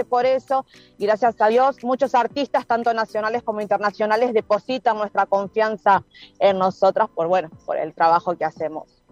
[0.09, 0.65] por eso
[0.97, 6.03] y gracias a Dios muchos artistas, tanto nacionales como internacionales, depositan nuestra confianza
[6.39, 9.03] en nosotras por, bueno, por el trabajo que hacemos.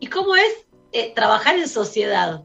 [0.00, 2.42] ¿Y cómo es eh, trabajar en sociedad?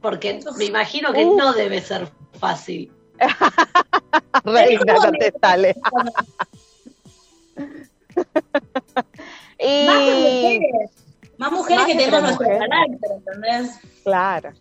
[0.00, 2.92] Porque me imagino que no debe ser fácil.
[4.44, 5.76] Reina, ¿Cómo contestale.
[9.58, 10.90] y Más mujeres.
[11.38, 13.70] Más mujeres Más que tenemos nuestro carácter, ¿entendés?
[14.04, 14.52] claro,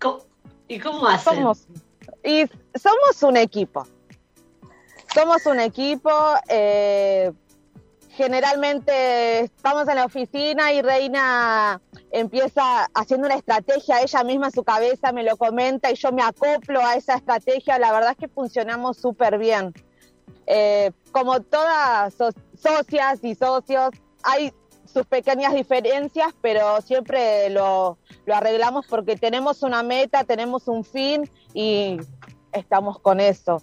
[0.00, 0.24] ¿Cómo-
[0.68, 1.34] ¿Y cómo hacen?
[1.34, 1.66] somos,
[2.24, 2.44] y
[2.78, 3.86] somos un equipo.
[5.14, 6.10] Somos un equipo.
[6.48, 7.32] eh,
[8.16, 15.12] generalmente estamos en la oficina y Reina empieza haciendo una estrategia ella misma su cabeza,
[15.12, 17.78] me lo comenta y yo me acoplo a esa estrategia.
[17.78, 19.74] La verdad es que funcionamos súper bien.
[20.46, 23.90] Eh, como todas so- socias y socios,
[24.22, 24.52] hay
[24.90, 27.98] sus pequeñas diferencias, pero siempre lo
[28.32, 31.98] arreglamos porque tenemos una meta, tenemos un fin y
[32.52, 33.62] estamos con eso.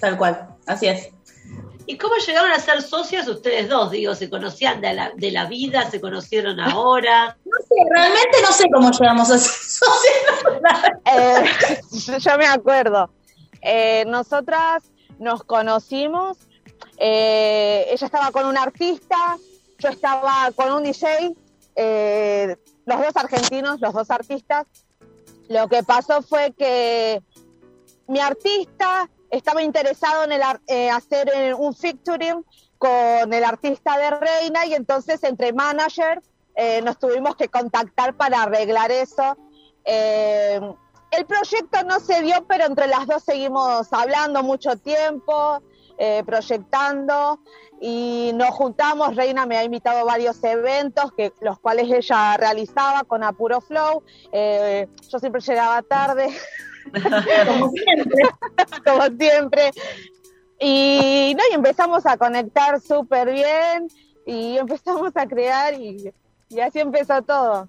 [0.00, 1.12] Tal cual, así es.
[1.86, 3.90] ¿Y cómo llegaron a ser socias ustedes dos?
[3.90, 5.90] Digo, ¿se conocían de la, de la vida?
[5.90, 7.36] ¿Se conocieron ahora?
[7.44, 10.52] No sé, realmente no sé cómo llegamos a ser socios.
[11.04, 13.10] Eh, yo me acuerdo.
[13.62, 14.84] Eh, nosotras
[15.18, 16.38] nos conocimos.
[16.98, 19.38] eh, ella estaba con un artista,
[19.78, 21.34] yo estaba con un DJ,
[21.76, 24.66] eh, los dos argentinos, los dos artistas.
[25.48, 27.20] Lo que pasó fue que
[28.06, 32.44] mi artista estaba interesado en el eh, hacer eh, un featuring
[32.78, 36.22] con el artista de Reina y entonces entre manager
[36.54, 39.36] eh, nos tuvimos que contactar para arreglar eso.
[39.84, 40.60] Eh,
[41.10, 45.62] el proyecto no se dio, pero entre las dos seguimos hablando mucho tiempo,
[45.98, 47.40] eh, proyectando
[47.80, 49.16] y nos juntamos.
[49.16, 54.02] Reina me ha invitado a varios eventos, que, los cuales ella realizaba con Apuro Flow.
[54.32, 56.28] Yo siempre llegaba tarde,
[57.46, 58.22] Como siempre.
[58.84, 59.70] como siempre.
[60.58, 63.88] Y, no, y empezamos a conectar súper bien
[64.26, 66.12] y empezamos a crear y,
[66.48, 67.68] y así empezó todo.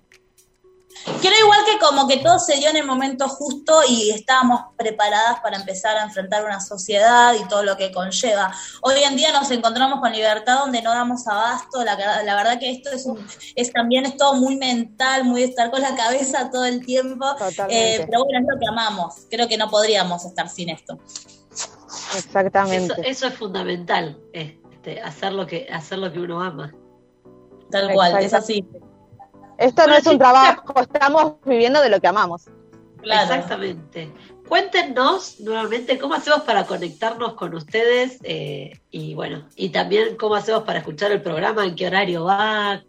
[1.22, 5.40] Creo igual que como que todo se dio en el momento justo y estábamos preparadas
[5.42, 8.54] para empezar a enfrentar una sociedad y todo lo que conlleva.
[8.82, 11.84] Hoy en día nos encontramos con libertad donde no damos abasto.
[11.84, 13.26] La, la verdad que esto es, un,
[13.56, 17.26] es también es todo muy mental, muy estar con la cabeza todo el tiempo.
[17.36, 17.96] Totalmente.
[17.96, 19.16] Eh, pero bueno, es lo que amamos.
[19.30, 20.98] Creo que no podríamos estar sin esto.
[22.16, 22.94] Exactamente.
[22.94, 26.74] Eso, eso es fundamental, este, hacer, lo que, hacer lo que uno ama.
[27.72, 28.66] Tal cual, es así.
[29.58, 32.46] Esto no es un trabajo, estamos viviendo de lo que amamos.
[33.02, 33.34] Claro.
[33.34, 34.12] Exactamente.
[34.48, 40.64] Cuéntenos nuevamente cómo hacemos para conectarnos con ustedes eh, y bueno, y también cómo hacemos
[40.64, 42.84] para escuchar el programa, en qué horario va.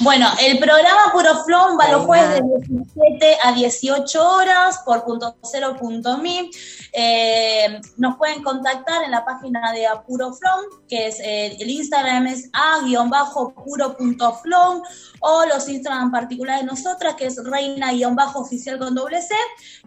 [0.00, 2.62] Bueno, el programa Puro Flow va los jueves de Genial.
[2.94, 6.50] 17 a 18 horas por punto cero punto me.
[6.92, 12.28] Eh, nos pueden contactar en la página de Apuro Flow, que es eh, el Instagram
[12.28, 12.48] es
[13.62, 14.82] a-puro.flow
[15.20, 19.34] o los Instagram particulares de nosotras, que es reina-oficial con doble C,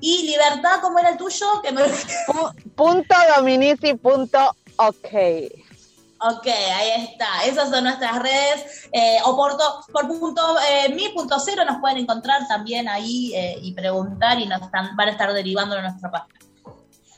[0.01, 1.45] y Libertad, ¿cómo era el tuyo?
[1.63, 1.83] Que me...
[1.83, 5.07] Pu- Punto dominici punto ok.
[6.23, 7.43] Ok, ahí está.
[7.45, 8.89] Esas son nuestras redes.
[8.91, 13.33] Eh, o por, to- por punto, eh, mi punto cero nos pueden encontrar también ahí
[13.35, 16.39] eh, y preguntar y nos están, van a estar derivando de nuestra página.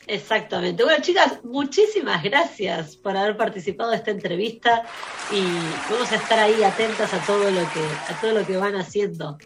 [0.08, 0.84] Exactamente.
[0.84, 4.84] Bueno, chicas, muchísimas gracias por haber participado de esta entrevista
[5.32, 5.42] y
[5.90, 9.38] vamos a estar ahí atentas a todo lo que, a todo lo que van haciendo.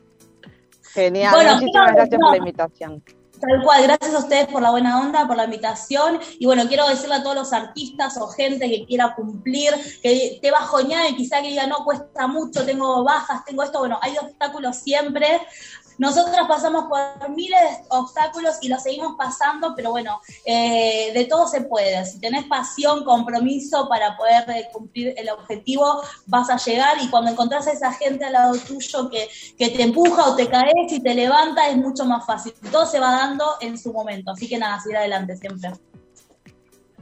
[0.93, 3.03] Genial, Bueno, muchísimas gracias por la invitación.
[3.39, 6.19] Tal cual, gracias a ustedes por la buena onda, por la invitación.
[6.39, 10.49] Y bueno, quiero decirle a todos los artistas o gente que quiera cumplir, que esté
[10.49, 13.79] bajoñada y quizá que diga, no, cuesta mucho, tengo bajas, tengo esto.
[13.79, 15.41] Bueno, hay obstáculos siempre.
[15.97, 21.47] Nosotras pasamos por miles de obstáculos y los seguimos pasando, pero bueno, eh, de todo
[21.47, 22.05] se puede.
[22.05, 27.31] Si tenés pasión, compromiso para poder eh, cumplir el objetivo, vas a llegar y cuando
[27.31, 30.99] encontrás a esa gente al lado tuyo que, que te empuja o te caes y
[30.99, 32.53] te levanta, es mucho más fácil.
[32.71, 35.71] Todo se va dando en su momento, así que nada, seguir adelante siempre.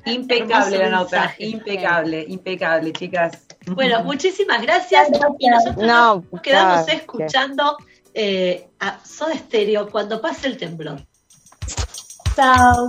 [0.05, 3.39] Impecable la nota, impecable, impecable, chicas.
[3.67, 5.09] Bueno, muchísimas gracias.
[5.39, 6.97] Y nosotros No, nos quedamos gracias.
[7.01, 7.77] escuchando
[8.15, 11.05] eh, a Soda Stereo cuando pase el temblor.
[12.35, 12.87] Chao.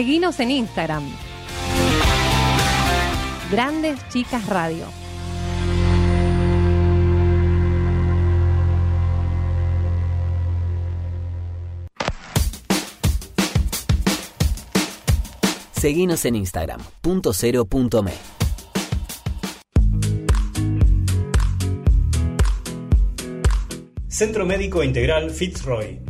[0.00, 1.04] Seguinos en Instagram.
[3.50, 4.86] Grandes Chicas Radio.
[15.72, 18.14] Seguinos en Instagram, punto cero punto me.
[24.08, 26.09] Centro Médico Integral Fitzroy.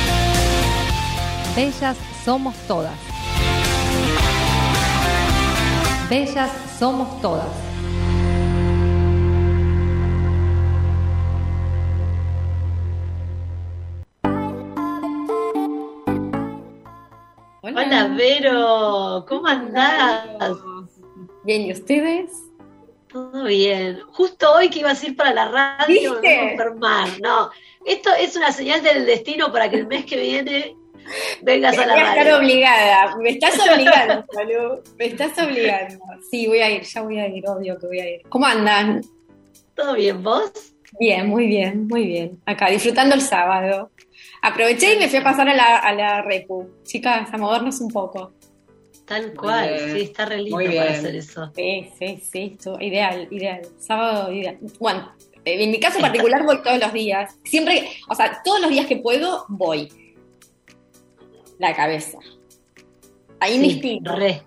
[1.55, 2.93] Bellas somos todas.
[6.09, 6.49] Bellas
[6.79, 7.45] somos todas.
[17.63, 20.27] Hola, Vero, ¿cómo andás?
[21.43, 22.31] Bien, ¿y ustedes?
[23.09, 23.99] Todo bien.
[24.13, 27.09] Justo hoy que ibas a ir para la radio me voy a enfermar.
[27.21, 27.49] No,
[27.85, 30.77] esto es una señal del destino para que el mes que viene
[31.41, 33.17] vengas a la Voy a estar obligada.
[33.17, 34.79] Me estás obligando, Salud.
[34.97, 36.03] Me estás obligando.
[36.29, 38.21] Sí, voy a ir, ya voy a ir, obvio que voy a ir.
[38.29, 39.01] ¿Cómo andan?
[39.75, 40.51] ¿Todo bien, vos?
[40.99, 42.39] Bien, muy bien, muy bien.
[42.45, 43.91] Acá, disfrutando el sábado.
[44.41, 46.69] Aproveché y me fui a pasar a la, a la repu.
[46.83, 48.33] Chicas, a movernos un poco.
[49.05, 49.91] Tal cual, bien.
[49.91, 51.51] sí, está re lindo para hacer eso.
[51.55, 53.61] Sí, sí, sí, ideal, ideal.
[53.77, 54.57] Sábado, ideal.
[54.79, 55.11] Bueno,
[55.43, 57.37] en mi caso particular voy todos los días.
[57.43, 59.89] Siempre, o sea, todos los días que puedo, voy.
[61.61, 62.17] La cabeza.
[63.39, 64.15] Ahí me inspiro.
[64.15, 64.41] re.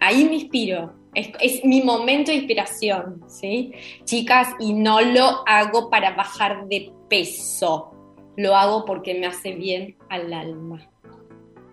[0.00, 0.94] Ahí me inspiro.
[1.14, 3.72] Es, es mi momento de inspiración, ¿sí?
[4.04, 7.92] Chicas, y no lo hago para bajar de peso.
[8.38, 10.80] Lo hago porque me hace bien al alma.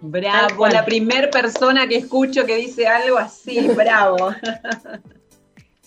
[0.02, 4.18] Bravo, la primer persona que escucho que dice algo así, bravo.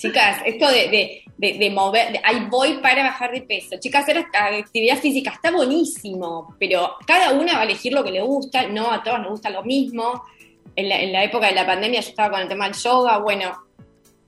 [0.02, 3.76] Chicas, esto de, de, de, de mover, ahí voy para bajar de peso.
[3.78, 8.20] Chicas, hacer actividad física está buenísimo, pero cada una va a elegir lo que le
[8.20, 10.24] gusta, no a todas nos gusta lo mismo.
[10.74, 13.18] En la, en la época de la pandemia yo estaba con el tema del yoga,
[13.18, 13.52] bueno,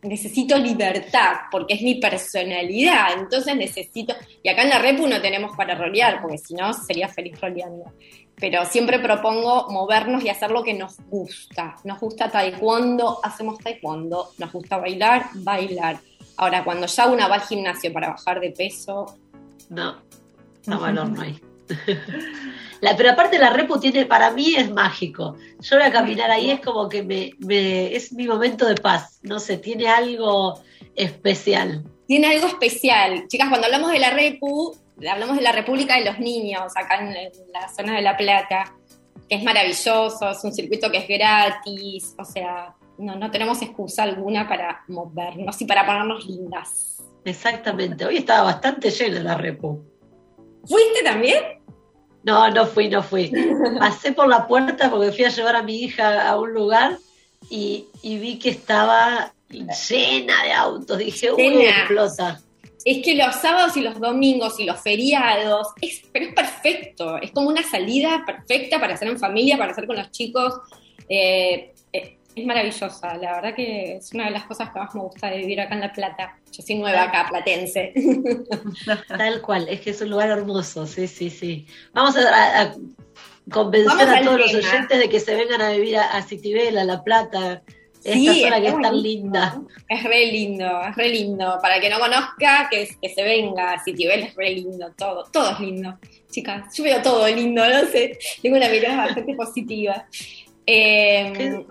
[0.03, 4.15] necesito libertad, porque es mi personalidad, entonces necesito,
[4.45, 7.93] y acá en la Repu no tenemos para rolear, porque si no sería feliz roleando.
[8.37, 11.77] Pero siempre propongo movernos y hacer lo que nos gusta.
[11.85, 14.31] Nos gusta taekwondo, hacemos taekwondo.
[14.39, 16.01] Nos gusta bailar, bailar.
[16.37, 19.17] Ahora, cuando ya una va al gimnasio para bajar de peso.
[19.71, 19.97] No,
[20.67, 21.41] no valor no hay.
[22.81, 25.37] La, pero aparte la repu tiene, para mí es mágico.
[25.61, 29.21] Yo ahora caminar ahí es como que me, me, es mi momento de paz.
[29.23, 30.61] No sé, tiene algo
[30.95, 31.83] especial.
[32.07, 33.27] Tiene algo especial.
[33.29, 34.77] Chicas, cuando hablamos de la Repu,
[35.11, 38.73] hablamos de la República de los Niños, acá en, en la zona de La Plata,
[39.29, 44.03] que es maravilloso, es un circuito que es gratis, o sea, no, no tenemos excusa
[44.05, 47.03] alguna para movernos y para ponernos lindas.
[47.25, 48.05] Exactamente.
[48.05, 49.83] Hoy estaba bastante llena la repu.
[50.67, 51.43] ¿Fuiste también?
[52.23, 53.33] No, no fui, no fui.
[53.79, 56.99] Pasé por la puerta porque fui a llevar a mi hija a un lugar
[57.51, 60.99] y, y vi que estaba llena de autos.
[60.99, 61.81] Dije, uy, Llena.
[61.81, 62.41] explota.
[62.85, 67.31] Es que los sábados y los domingos y los feriados, es, pero es perfecto, es
[67.31, 70.55] como una salida perfecta para hacer en familia, para hacer con los chicos.
[71.09, 75.01] Eh, eh, es maravillosa, la verdad que es una de las cosas que más me
[75.01, 76.37] gusta de vivir acá en La Plata.
[76.53, 77.93] Yo soy nueva acá, platense.
[79.09, 81.67] Tal cual, es que es un lugar hermoso, sí, sí, sí.
[81.93, 82.75] Vamos a, a
[83.51, 86.85] convencer a todos los oyentes de que se vengan a vivir a, a Citibel, a
[86.85, 87.63] La Plata,
[88.05, 89.63] esta zona que es tan linda.
[89.89, 91.59] Es re lindo, es re lindo.
[91.61, 93.83] Para el que no conozca, que, que se venga.
[93.83, 95.99] Citibel es re lindo, todo, todo es lindo.
[96.31, 98.19] Chicas, yo veo todo lindo, no sé.
[98.43, 100.07] Tengo una mirada bastante positiva.
[100.67, 101.67] Eh, qué,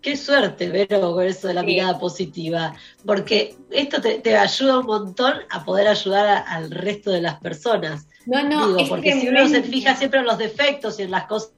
[0.00, 1.66] qué, suerte, Vero, con eso de la sí.
[1.66, 2.74] mirada positiva.
[3.04, 7.40] Porque esto te, te, ayuda un montón a poder ayudar a, al resto de las
[7.40, 8.06] personas.
[8.26, 11.26] No, no, Digo, porque si uno se fija siempre en los defectos y en las
[11.26, 11.52] cosas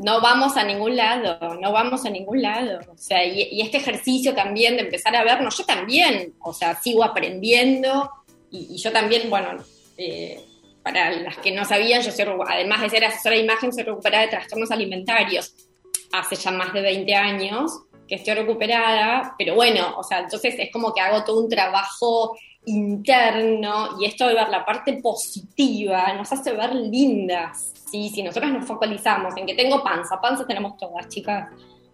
[0.00, 2.80] no vamos a ningún lado, no vamos a ningún lado.
[2.90, 7.04] O sea, y, este ejercicio también de empezar a vernos, yo también, o sea, sigo
[7.04, 8.10] aprendiendo
[8.50, 9.62] y, y yo también, bueno,
[9.98, 10.42] eh,
[10.82, 14.24] para las que no sabían, yo soy, además de ser asesora de imagen, soy recuperada
[14.24, 15.54] de trastornos alimentarios.
[16.12, 17.70] Hace ya más de 20 años
[18.08, 22.36] que estoy recuperada, pero bueno, o sea, entonces es como que hago todo un trabajo
[22.66, 27.72] interno y esto de ver la parte positiva nos hace ver lindas.
[27.90, 31.48] Sí, si nosotros nos focalizamos en que tengo panza, panza tenemos todas, chicas.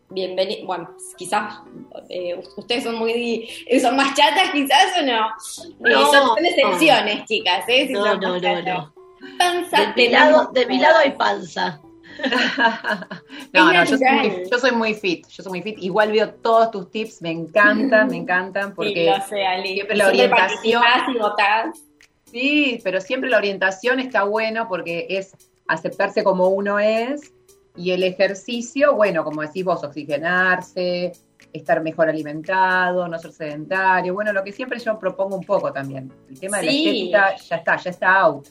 [0.09, 1.62] Bienvenidas, bueno, quizás
[2.09, 3.49] eh, ustedes son muy,
[3.81, 5.31] son más chatas quizás o no.
[5.81, 7.89] no eh, son, son, excepciones, chicas, ¿eh?
[7.89, 8.95] Si no, no, no, no,
[9.37, 11.81] Panza, de, mi lado, de mi lado hay panza.
[13.53, 15.79] no, no, yo soy, muy, yo soy, muy, fit, yo soy muy fit.
[15.81, 19.75] Igual veo todos tus tips, me encantan, me encantan, porque sí, sé, Ali.
[19.75, 20.83] siempre la orientación.
[22.25, 25.35] Sí, pero siempre la orientación está bueno porque es
[25.69, 27.33] aceptarse como uno es
[27.77, 31.12] y el ejercicio, bueno, como decís vos, oxigenarse,
[31.53, 36.11] estar mejor alimentado, no ser sedentario, bueno, lo que siempre yo propongo un poco también.
[36.29, 36.85] El tema de sí.
[37.11, 38.49] la estética ya está, ya está out.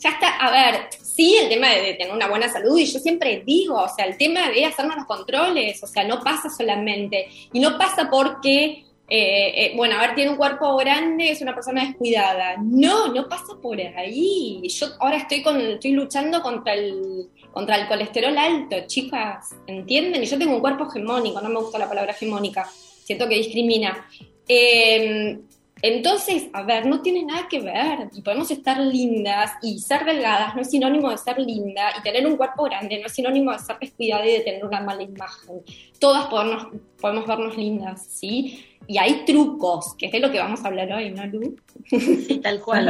[0.00, 3.42] Ya está, a ver, sí, el tema de, tener una buena salud, y yo siempre
[3.44, 7.60] digo, o sea, el tema de hacernos los controles, o sea, no pasa solamente, y
[7.60, 11.84] no pasa porque eh, eh, bueno, a ver, tiene un cuerpo grande, es una persona
[11.84, 12.56] descuidada.
[12.62, 14.62] No, no pasa por ahí.
[14.66, 20.22] Yo ahora estoy con, estoy luchando contra el, contra el colesterol alto, chicas, ¿entienden?
[20.22, 22.66] Y yo tengo un cuerpo hegemónico, no me gusta la palabra hegemónica,
[23.04, 24.08] siento que discrimina.
[24.48, 25.38] Eh,
[25.86, 28.08] entonces, a ver, no tiene nada que ver.
[28.14, 32.26] Y podemos estar lindas y ser delgadas no es sinónimo de ser linda y tener
[32.26, 35.62] un cuerpo grande no es sinónimo de ser descuidada y de tener una mala imagen.
[35.98, 36.68] Todas podemos,
[36.98, 38.64] podemos vernos lindas, ¿sí?
[38.86, 41.54] Y hay trucos, que es de lo que vamos a hablar hoy, ¿no, Lu?
[41.90, 42.86] Sí, tal cual.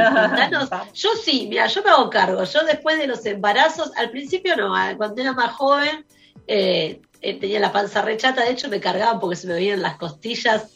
[0.93, 2.45] Yo sí, mira, yo me hago cargo.
[2.45, 6.05] Yo después de los embarazos, al principio no, cuando era más joven,
[6.47, 10.69] eh, tenía la panza rechata, de hecho me cargaban porque se me veían las costillas,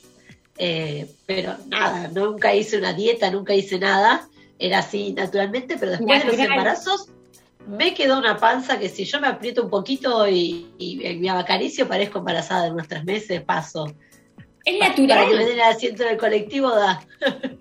[0.59, 4.27] eh, pero nada, nunca hice una dieta, nunca hice nada,
[4.59, 7.07] era así naturalmente, pero después de los embarazos
[7.65, 11.29] me quedó una panza que si yo me aprieto un poquito y, y, y me
[11.29, 13.85] acaricio parezco embarazada de unos tres meses, paso.
[14.69, 15.17] Es natural.
[15.17, 17.03] Para que den el asiento del colectivo da.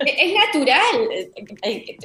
[0.01, 1.09] Es natural.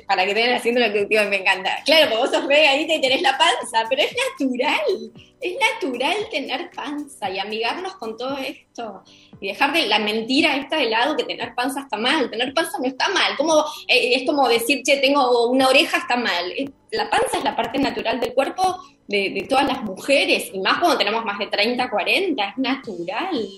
[0.07, 1.77] Para que den el asiento del colectivo me encanta.
[1.85, 5.11] Claro, porque vos sos regadita y tenés la panza, pero es natural.
[5.41, 9.03] Es natural tener panza y amigarnos con todo esto.
[9.41, 12.29] Y dejar de la mentira esta de lado que tener panza está mal.
[12.29, 13.35] Tener panza no está mal.
[13.35, 16.53] Como, eh, es como decir, che, tengo una oreja, está mal.
[16.91, 20.49] La panza es la parte natural del cuerpo de, de todas las mujeres.
[20.53, 22.47] Y más cuando tenemos más de 30, 40.
[22.47, 23.49] Es natural.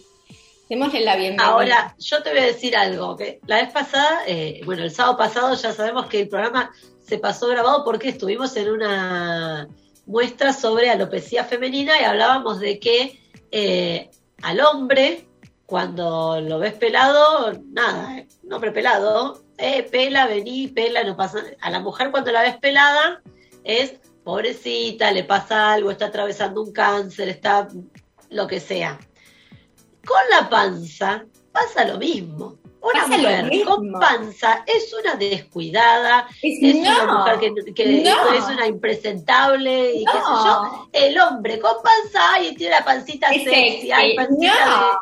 [0.70, 1.48] Démosle la bienvenida.
[1.48, 5.18] Ahora, yo te voy a decir algo, que la vez pasada, eh, bueno, el sábado
[5.18, 9.68] pasado ya sabemos que el programa se pasó grabado porque estuvimos en una
[10.06, 13.20] muestra sobre alopecia femenina y hablábamos de que
[13.52, 14.10] eh,
[14.42, 15.28] al hombre,
[15.66, 21.70] cuando lo ves pelado, nada, eh, hombre pelado, eh, pela, vení, pela, no pasa A
[21.70, 23.22] la mujer cuando la ves pelada
[23.64, 27.68] es pobrecita, le pasa algo, está atravesando un cáncer, está
[28.30, 29.00] lo que sea.
[30.06, 32.58] Con la panza pasa lo mismo.
[32.82, 38.04] Una pasa mujer con panza es una descuidada, es, es no, una mujer que, que
[38.04, 38.34] no.
[38.34, 40.12] es una impresentable y no.
[40.12, 40.90] qué sé yo.
[40.94, 45.00] El hombre con panza, ay, tiene la pancita es sexy, pancita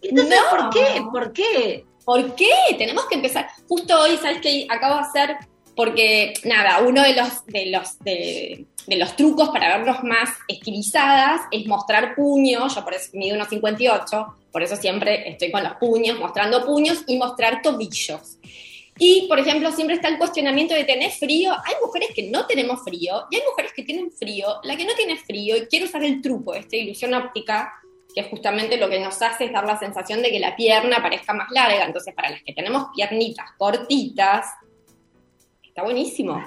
[0.00, 0.08] de...
[0.08, 1.04] Entonces, ¿por qué?
[1.10, 1.86] ¿Por qué?
[2.04, 2.50] ¿Por qué?
[2.78, 3.48] Tenemos que empezar.
[3.68, 4.66] Justo hoy, ¿sabes qué?
[4.70, 5.36] Acabo de hacer,
[5.74, 11.40] porque, nada, uno de los, de los, de, de los trucos para vernos más estilizadas
[11.50, 15.74] es mostrar puños, yo por eso mido unos 58, por eso siempre estoy con los
[15.78, 18.38] puños, mostrando puños y mostrar tobillos.
[18.96, 21.50] Y, por ejemplo, siempre está el cuestionamiento de tener frío.
[21.50, 24.46] Hay mujeres que no tenemos frío y hay mujeres que tienen frío.
[24.62, 27.74] La que no tiene frío y quiere usar el truco, esta ilusión óptica,
[28.14, 31.34] que justamente lo que nos hace es dar la sensación de que la pierna parezca
[31.34, 31.84] más larga.
[31.84, 34.46] Entonces, para las que tenemos piernitas cortitas,
[35.64, 36.40] está buenísimo.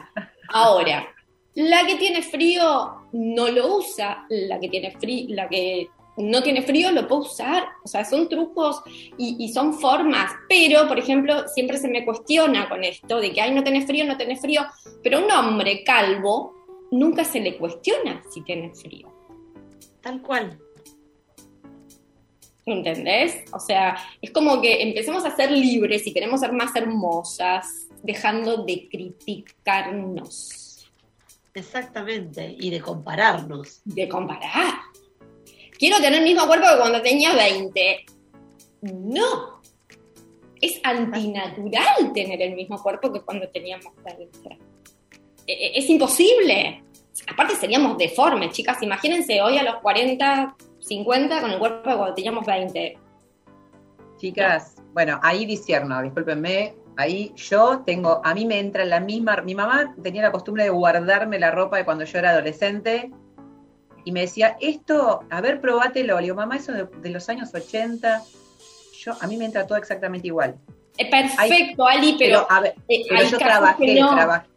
[0.48, 1.14] Ahora,
[1.56, 6.64] la que tiene frío no lo usa, la que tiene frío, la que no tiene
[6.64, 7.64] frío lo puede usar.
[7.84, 8.82] O sea, son trucos
[9.18, 10.32] y, y, son formas.
[10.50, 14.06] Pero, por ejemplo, siempre se me cuestiona con esto de que, ay, no tenés frío,
[14.06, 14.66] no tenés frío.
[15.04, 16.56] Pero a un hombre calvo
[16.92, 19.14] nunca se le cuestiona si tiene frío.
[20.02, 20.60] Tal cual.
[22.66, 23.46] ¿Entendés?
[23.54, 28.66] O sea, es como que empecemos a ser libres y queremos ser más hermosas, dejando
[28.66, 30.90] de criticarnos.
[31.54, 33.82] Exactamente, y de compararnos.
[33.86, 34.74] De comparar.
[35.78, 38.06] Quiero tener el mismo cuerpo que cuando tenía 20.
[38.82, 39.62] No.
[40.60, 44.50] Es antinatural tener el mismo cuerpo que cuando teníamos 20.
[45.46, 46.84] E, e, Es imposible.
[47.28, 48.82] Aparte seríamos deformes, chicas.
[48.82, 52.98] Imagínense hoy a los 40, 50 con el cuerpo de cuando teníamos 20.
[54.18, 56.76] Chicas, bueno, ahí disierno, discúlpenme.
[56.96, 60.72] Ahí yo tengo, a mí me entra la misma, mi mamá tenía la costumbre de
[60.72, 63.12] guardarme la ropa de cuando yo era adolescente
[64.08, 66.16] y me decía, esto, a ver, probátelo.
[66.16, 68.24] Le digo, mamá, eso de, de los años 80,
[68.98, 70.56] yo, a mí me entra todo exactamente igual.
[70.98, 74.16] Eh, perfecto, Hay, Ali, pero, pero, a ver, eh, pero yo trabajé, no.
[74.16, 74.48] trabajé.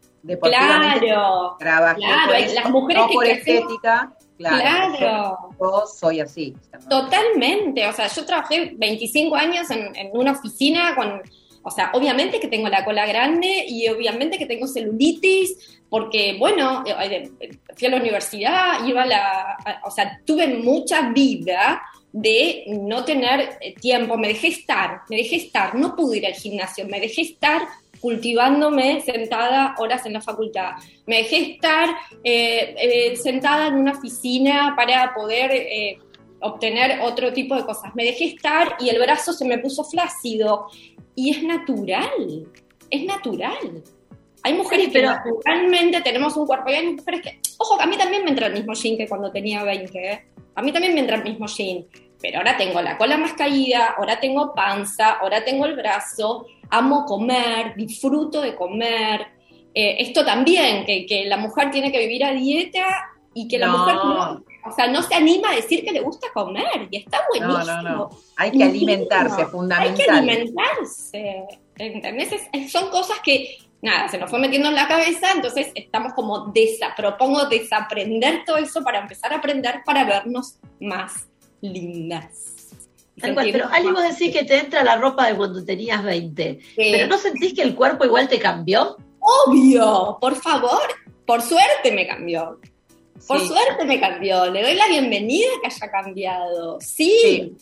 [0.40, 4.96] Claro, trabajé claro, eso, las mujeres no que por estética, claro.
[4.96, 5.38] Claro.
[5.58, 6.56] Yo soy así.
[6.88, 11.22] Totalmente, o sea, yo trabajé 25 años en, en una oficina con,
[11.62, 16.84] o sea, obviamente que tengo la cola grande y obviamente que tengo celulitis, porque, bueno,
[16.86, 21.82] eh, eh, fui a la universidad, iba a la, o sea, tuve mucha vida
[22.12, 26.34] de no tener eh, tiempo, me dejé estar, me dejé estar, no pude ir al
[26.34, 27.62] gimnasio, me dejé estar
[28.00, 30.72] cultivándome sentada horas en la facultad.
[31.06, 31.90] Me dejé estar
[32.24, 35.98] eh, eh, sentada en una oficina para poder eh,
[36.40, 37.94] obtener otro tipo de cosas.
[37.94, 40.66] Me dejé estar y el brazo se me puso flácido.
[41.14, 42.46] Y es natural,
[42.90, 43.82] es natural.
[44.42, 47.86] Hay mujeres Sí, pero- que naturalmente tenemos un cuerpo y hay mujeres que, ojo, a
[47.86, 50.24] mí también me entra el mismo jean que cuando tenía 20, ¿eh?
[50.54, 51.84] a mí también me entra el mismo jean,
[52.22, 57.04] pero ahora tengo la cola más caída, ahora tengo panza, ahora tengo el brazo, amo
[57.04, 59.26] comer, disfruto de comer.
[59.74, 62.86] Eh, esto también, que, que la mujer tiene que vivir a dieta
[63.34, 63.78] y que la No.
[63.78, 67.20] mujer no, o sea, no se anima a decir que le gusta comer y está
[67.28, 67.82] buenísimo.
[67.82, 68.10] no, no.
[68.36, 70.18] Hay que alimentarse, Hay que fundamental.
[70.18, 71.44] alimentarse.
[71.76, 72.32] ¿Entendés?
[72.52, 76.46] Es- son cosas que, nada, se nos fue metiendo en la cabeza, entonces estamos como,
[76.52, 81.28] desa, propongo desaprender todo eso para empezar a aprender para vernos más
[81.60, 82.56] lindas.
[83.34, 86.58] Cual, pero Ali, vos decís que te entra la ropa de cuando tenías 20.
[86.74, 88.96] ¿Pero no sentís que el cuerpo igual te cambió?
[89.18, 90.80] Obvio, por favor,
[91.26, 92.58] por suerte me cambió.
[93.26, 93.48] Por Sí.
[93.48, 94.50] suerte me cambió.
[94.50, 96.80] Le doy la bienvenida que haya cambiado.
[96.80, 97.12] Sí.
[97.22, 97.56] Sí.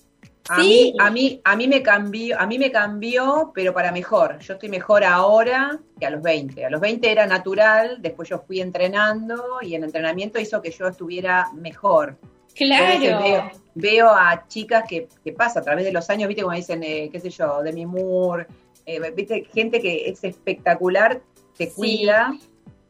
[0.51, 0.63] A, Sí.
[0.63, 4.39] mí, a, mí, a, mí me cambió, a mí me cambió, pero para mejor.
[4.39, 6.65] Yo estoy mejor ahora que a los 20.
[6.65, 10.87] A los 20 era natural, después yo fui entrenando y el entrenamiento hizo que yo
[10.89, 12.17] estuviera mejor.
[12.55, 12.99] Claro.
[13.23, 16.83] veo, veo a chicas que, que pasa a través de los años, viste, como dicen,
[16.83, 18.47] eh, qué sé yo, Demi Moore,
[18.87, 21.21] eh, viste, gente que es espectacular,
[21.57, 21.73] te Sí.
[21.77, 22.33] cuida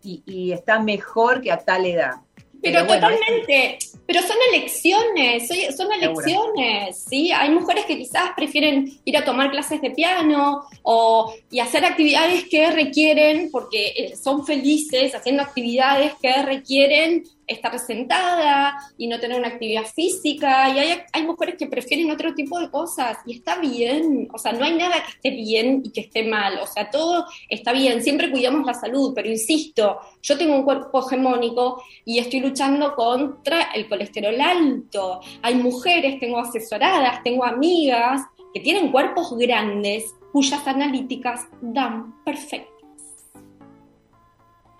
[0.03, 2.12] y, y está mejor que a tal edad.
[2.61, 7.30] Pero, bueno, totalmente, pero son elecciones, son elecciones, ¿sí?
[7.30, 12.44] Hay mujeres que quizás prefieren ir a tomar clases de piano o, y hacer actividades
[12.48, 19.38] que requieren, porque eh, son felices haciendo actividades que requieren estar sentada y no tener
[19.38, 23.59] una actividad física, y hay, hay mujeres que prefieren otro tipo de cosas, y está
[23.59, 26.90] bien, o sea, no hay nada que esté bien y que esté mal, o sea,
[26.90, 32.18] todo está bien, siempre cuidamos la salud, pero insisto, yo tengo un cuerpo hegemónico y
[32.18, 35.20] estoy luchando contra el colesterol alto.
[35.42, 38.22] Hay mujeres, tengo asesoradas, tengo amigas
[38.53, 42.78] que tienen cuerpos grandes cuyas analíticas dan perfecto.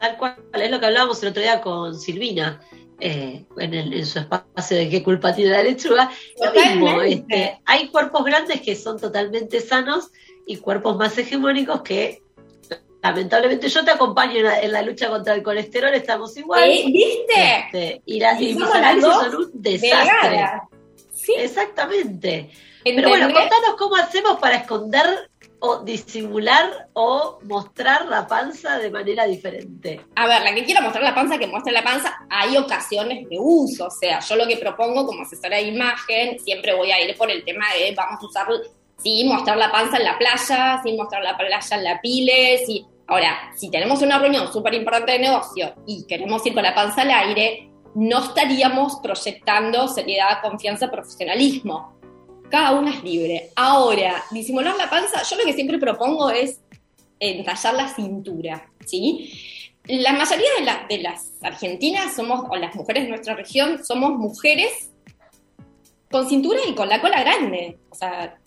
[0.01, 2.61] Tal cual, es lo que hablábamos el otro día con Silvina,
[3.01, 6.11] eh, en, el- en su espacio de qué culpa tiene la lechuga.
[6.45, 10.11] Lo mismo, este, hay cuerpos grandes que son totalmente sanos
[10.47, 12.23] y cuerpos más hegemónicos que
[13.03, 16.69] lamentablemente yo te acompaño en la, en la lucha contra el colesterol, estamos igual.
[16.69, 16.85] ¿Eh?
[16.87, 17.59] ¿Viste?
[17.67, 20.47] Este, y, las- y mis Somos las análisis dos son un desastre.
[21.13, 22.51] Sí, Exactamente.
[22.85, 25.31] Pero bueno, contanos cómo hacemos para esconder
[25.61, 30.01] o disimular o mostrar la panza de manera diferente.
[30.15, 33.37] A ver, la que quiera mostrar la panza, que muestre la panza, hay ocasiones de
[33.39, 33.87] uso.
[33.87, 37.31] O sea, yo lo que propongo como asesora de imagen, siempre voy a ir por
[37.31, 38.47] el tema de vamos a usar,
[38.99, 42.87] sí, mostrar la panza en la playa, sí, mostrar la playa en la pile, sí.
[43.09, 47.03] Ahora, si tenemos una reunión súper importante de negocio y queremos ir con la panza
[47.03, 51.98] al aire, no estaríamos proyectando seriedad, confianza, profesionalismo.
[52.51, 53.51] Cada una es libre.
[53.57, 56.61] Ahora, disimular la panza, yo lo que siempre propongo es
[57.21, 59.33] entallar la cintura, ¿sí?
[59.85, 64.13] La mayoría de, la- de las argentinas somos, o las mujeres de nuestra región, somos
[64.19, 64.91] mujeres
[66.11, 67.79] con cintura y con la cola grande.
[67.91, 68.39] O sea,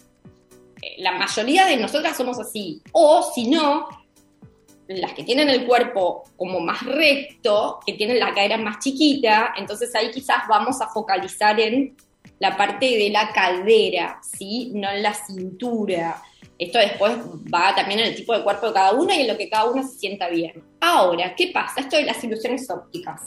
[0.82, 2.82] eh, la mayoría de nosotras somos así.
[2.92, 3.88] O si no,
[4.88, 9.94] las que tienen el cuerpo como más recto, que tienen la cadera más chiquita, entonces
[9.96, 11.96] ahí quizás vamos a focalizar en
[12.40, 14.72] la parte de la cadera, ¿sí?
[14.74, 16.22] No en la cintura.
[16.58, 17.14] Esto después
[17.54, 19.70] va también en el tipo de cuerpo de cada una y en lo que cada
[19.70, 20.64] una se sienta bien.
[20.80, 21.82] Ahora, ¿qué pasa?
[21.82, 23.22] Esto de las ilusiones ópticas.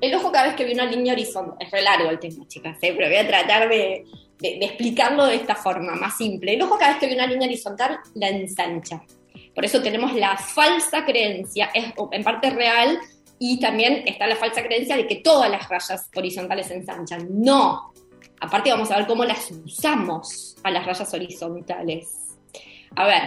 [0.00, 2.76] El ojo cada vez que ve una línea horizontal, es re largo el tema, chicas,
[2.82, 2.92] ¿eh?
[2.96, 4.04] pero voy a tratar de
[4.40, 6.54] explicarlo de esta forma más simple.
[6.54, 9.02] El ojo cada vez que ve una línea horizontal la ensancha.
[9.54, 12.98] Por eso tenemos la falsa creencia, es en parte real,
[13.44, 17.26] y también está la falsa creencia de que todas las rayas horizontales ensanchan.
[17.28, 17.92] No.
[18.40, 22.38] Aparte vamos a ver cómo las usamos a las rayas horizontales.
[22.94, 23.22] A ver,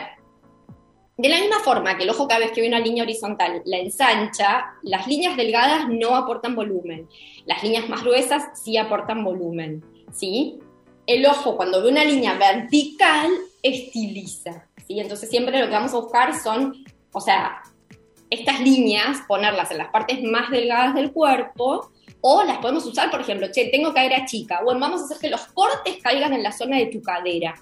[1.18, 3.78] de la misma forma que el ojo cada vez que ve una línea horizontal la
[3.78, 7.10] ensancha, las líneas delgadas no aportan volumen.
[7.46, 10.60] Las líneas más gruesas sí aportan volumen, ¿sí?
[11.08, 14.98] El ojo cuando ve una línea vertical estiliza, ¿sí?
[14.98, 17.62] Entonces siempre lo que vamos a buscar son, o sea,
[18.36, 23.22] estas líneas, ponerlas en las partes más delgadas del cuerpo, o las podemos usar, por
[23.22, 26.52] ejemplo, che, tengo cadera chica, bueno, vamos a hacer que los cortes caigan en la
[26.52, 27.54] zona de tu cadera.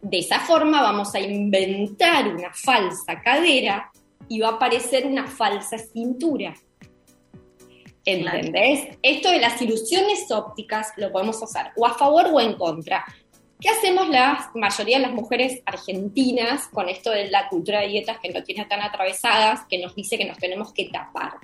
[0.00, 3.90] De esa forma vamos a inventar una falsa cadera
[4.28, 6.54] y va a aparecer una falsa cintura.
[8.04, 8.98] ¿Entendés?
[9.00, 13.04] Esto de las ilusiones ópticas lo podemos usar o a favor o en contra.
[13.62, 18.18] ¿Qué hacemos la mayoría de las mujeres argentinas con esto de la cultura de dietas
[18.20, 21.34] que no tiene tan atravesadas, que nos dice que nos tenemos que tapar?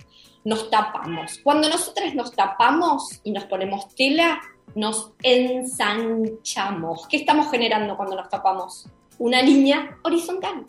[0.43, 1.39] Nos tapamos.
[1.45, 4.41] Cuando nosotras nos tapamos y nos ponemos tela,
[4.75, 7.07] nos ensanchamos.
[7.07, 8.89] ¿Qué estamos generando cuando nos tapamos?
[9.19, 10.67] Una línea horizontal.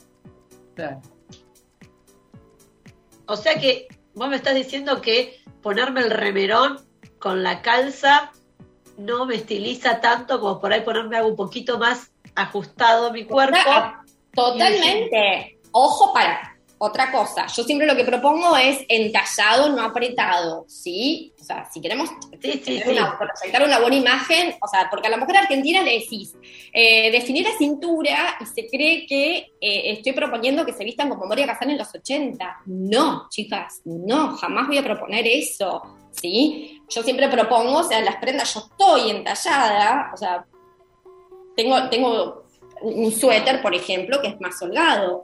[3.26, 6.78] O sea que vos me estás diciendo que ponerme el remerón
[7.18, 8.34] con la calza
[9.00, 13.26] no me estiliza tanto como por ahí ponerme algo un poquito más ajustado a mi
[13.26, 13.58] cuerpo.
[14.34, 15.58] Totalmente.
[15.72, 17.45] Ojo para otra cosa.
[17.47, 21.34] Yo siempre lo que propongo es entallado, no apretado, ¿sí?
[21.39, 25.18] O sea, si queremos tener una- proyectar una buena imagen, o sea, porque a la
[25.18, 26.34] mujer argentina le decís,
[26.72, 31.26] eh, definir la cintura y se cree que eh, estoy proponiendo que se vistan como
[31.26, 32.60] Moria Kazan en los 80.
[32.68, 35.82] No, chicas, no, jamás voy a proponer eso,
[36.12, 36.82] ¿sí?
[36.89, 40.45] Yo siempre propongo, o sea, las prendas, yo estoy entallada, o sea,
[41.55, 42.43] tengo, tengo
[42.82, 45.22] un suéter, por ejemplo, que es más holgado.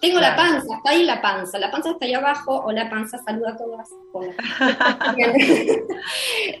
[0.00, 3.18] Tengo la panza, está ahí la panza, la panza está ahí abajo, o la panza
[3.22, 3.88] saluda a todas.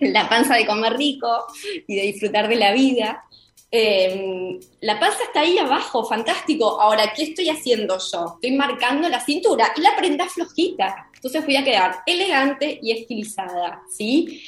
[0.00, 1.46] La panza de comer rico
[1.86, 3.24] y de disfrutar de la vida.
[3.70, 6.80] Eh, la panza está ahí abajo, fantástico.
[6.80, 8.34] Ahora, ¿qué estoy haciendo yo?
[8.34, 11.10] Estoy marcando la cintura y la prenda flojita.
[11.24, 14.42] Entonces voy a quedar elegante y estilizada, ¿sí?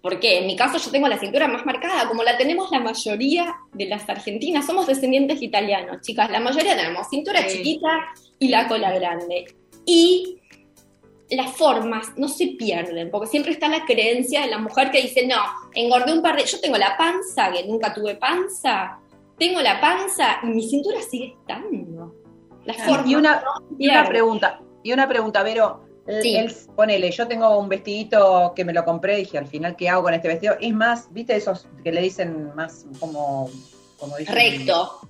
[0.00, 3.54] Porque en mi caso yo tengo la cintura más marcada, como la tenemos la mayoría
[3.74, 4.64] de las argentinas.
[4.64, 6.30] Somos descendientes italianos, chicas.
[6.30, 7.58] La mayoría tenemos cintura Sí.
[7.58, 7.88] chiquita
[8.38, 9.44] y la cola grande.
[9.84, 10.38] Y
[11.28, 15.26] las formas no se pierden, porque siempre está la creencia de la mujer que dice,
[15.26, 15.36] no,
[15.74, 16.46] engordé un par de...
[16.46, 18.98] Yo tengo la panza, que nunca tuve panza,
[19.38, 22.14] tengo la panza y mi cintura sigue estando.
[22.64, 24.08] Las formas Y una, no y una pierden.
[24.08, 25.89] pregunta, y una pregunta, Vero.
[26.22, 26.36] Sí.
[26.36, 30.02] el- ponele, yo tengo un vestidito que me lo compré, dije, al final, ¿qué hago
[30.02, 30.56] con este vestido?
[30.60, 33.48] Es más, ¿viste esos que le dicen más como,
[33.98, 34.34] como dicen?
[34.34, 35.00] Recto.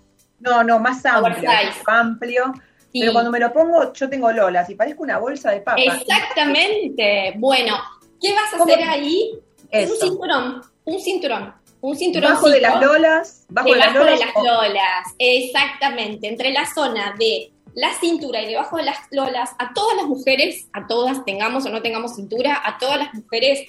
[0.40, 1.82] No, no, más amplio, Oversize.
[1.86, 2.52] amplio.
[2.92, 3.00] Sí.
[3.00, 5.80] Pero cuando me lo pongo, yo tengo lolas y parezco una bolsa de papa.
[5.80, 7.34] Exactamente.
[7.36, 7.76] Bueno,
[8.20, 8.72] ¿qué vas a ¿Cómo?
[8.72, 9.30] hacer ahí?
[9.70, 9.92] Eso.
[9.94, 12.32] Un cinturón, un cinturón, un cinturón.
[12.32, 14.34] Bajo de las lolas, bajo de las debajo de lolas.
[14.34, 19.72] las lolas, exactamente, entre la zona de la cintura y debajo de las lolas, a
[19.72, 23.66] todas las mujeres, a todas, tengamos o no tengamos cintura, a todas las mujeres,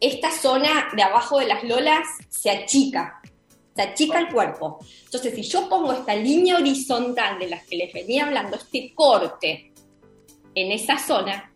[0.00, 3.20] esta zona de abajo de las lolas se achica,
[3.74, 4.78] se achica el cuerpo.
[5.04, 9.72] Entonces, si yo pongo esta línea horizontal de las que les venía hablando, este corte
[10.54, 11.52] en esa zona,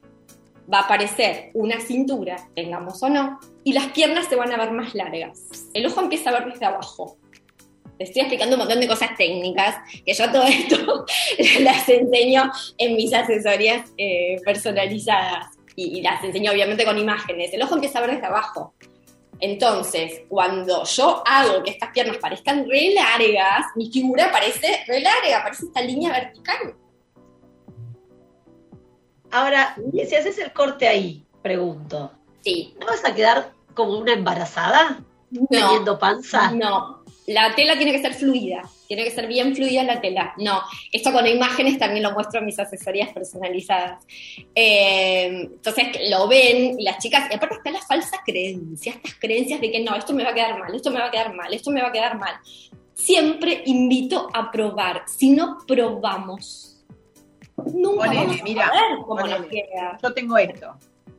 [0.73, 4.73] va a aparecer una cintura, tengamos o no, y las piernas se van a ver
[4.73, 5.69] más largas.
[5.75, 7.17] El ojo empieza a ver desde abajo.
[8.01, 9.77] Te estoy explicando un montón de cosas técnicas
[10.07, 11.05] que yo todo esto
[11.61, 17.53] las enseño en mis asesorías eh, personalizadas y, y las enseño obviamente con imágenes.
[17.53, 18.73] El ojo empieza a ver desde abajo.
[19.39, 25.43] Entonces, cuando yo hago que estas piernas parezcan re largas, mi figura parece re larga,
[25.43, 26.75] parece esta línea vertical.
[29.31, 32.75] Ahora, si haces el corte ahí, pregunto, Sí.
[32.81, 35.03] ¿No vas a quedar como una embarazada?
[35.49, 36.51] ¿Teniendo panza?
[36.53, 40.35] No, la tela tiene que ser fluida, tiene que ser bien fluida la tela.
[40.39, 44.05] No, esto con imágenes también lo muestro en mis asesorías personalizadas.
[44.55, 49.61] Eh, entonces lo ven y las chicas, y aparte está la falsa creencia, estas creencias
[49.61, 51.53] de que no, esto me va a quedar mal, esto me va a quedar mal,
[51.53, 52.35] esto me va a quedar mal.
[52.95, 55.05] Siempre invito a probar.
[55.07, 56.85] Si no probamos,
[57.73, 59.99] nunca vamos a mira, saber cómo nos queda.
[60.03, 60.77] Yo tengo esto.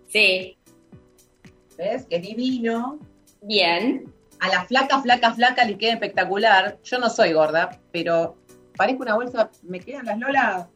[0.08, 0.58] Sí.
[1.78, 2.06] ¿Ves?
[2.06, 3.00] Que es divino.
[3.42, 4.06] Bien.
[4.42, 6.78] A la flaca, flaca, flaca le queda espectacular.
[6.84, 8.38] Yo no soy gorda, pero
[8.76, 9.50] parezco una bolsa.
[9.64, 10.68] ¿Me quedan las lolas?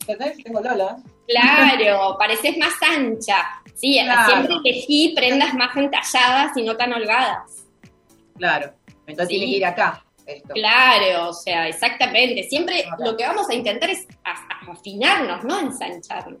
[0.00, 0.42] ¿Entendés?
[0.44, 1.02] Tengo lolas.
[1.28, 3.36] Claro, pareces más ancha.
[3.74, 4.32] Sí, Claro.
[4.32, 7.64] siempre elegí prendas más entalladas y no tan holgadas.
[8.36, 8.72] Claro.
[9.06, 9.34] Entonces Sí.
[9.38, 10.02] tiene que ir acá.
[10.26, 10.54] Esto.
[10.54, 12.42] Claro, o sea, exactamente.
[12.48, 14.06] Siempre lo que vamos a intentar es
[14.68, 16.40] afinarnos, no ensancharnos.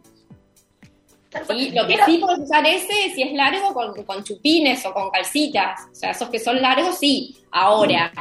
[1.48, 5.10] Sí, lo que sí puedes usar ese, si es largo, con, con chupines o con
[5.10, 5.80] calcitas.
[5.90, 7.36] O sea, esos que son largos, sí.
[7.50, 8.12] Ahora,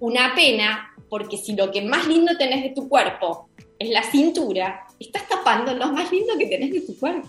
[0.00, 3.48] una pena, porque si lo que más lindo tenés de tu cuerpo
[3.78, 7.28] es la cintura, estás tapando lo más lindo que tenés de tu cuerpo.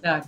[0.00, 0.24] Claro.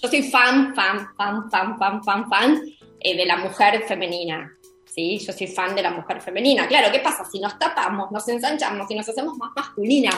[0.00, 2.62] Yo soy fan, fan, fan, fan, fan, fan, fan
[3.00, 4.50] eh, de la mujer femenina.
[4.94, 5.18] ¿Sí?
[5.18, 6.66] Yo soy fan de la mujer femenina.
[6.66, 7.24] Claro, ¿qué pasa?
[7.24, 10.16] Si nos tapamos, nos ensanchamos y nos hacemos más masculinas,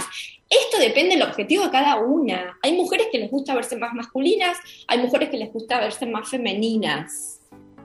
[0.49, 2.59] esto depende del objetivo de cada una.
[2.63, 4.59] Hay mujeres que les gusta verse más masculinas,
[4.89, 7.41] hay mujeres que les gusta verse más femeninas.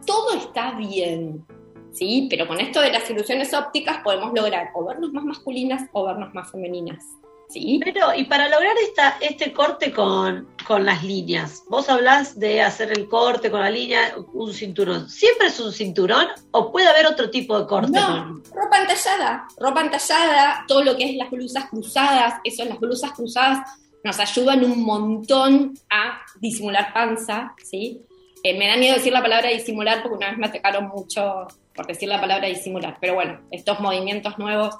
[0.05, 1.45] Todo está bien,
[1.93, 2.27] ¿sí?
[2.29, 6.33] Pero con esto de las ilusiones ópticas podemos lograr o vernos más masculinas o vernos
[6.33, 7.03] más femeninas.
[7.50, 7.80] ¿Sí?
[7.84, 12.91] Pero, y para lograr esta, este corte con, con las líneas, vos hablás de hacer
[12.91, 15.10] el corte con la línea, un cinturón.
[15.10, 17.91] ¿Siempre es un cinturón o puede haber otro tipo de corte?
[17.91, 22.80] No, con- ropa entallada, ropa entallada, todo lo que es las blusas cruzadas, eso, las
[22.80, 23.60] blusas cruzadas
[24.04, 28.02] nos ayudan un montón a disimular panza, ¿sí?
[28.43, 31.45] Eh, me da miedo decir la palabra disimular porque una vez me atacaron mucho
[31.76, 34.76] por decir la palabra disimular, pero bueno, estos movimientos nuevos,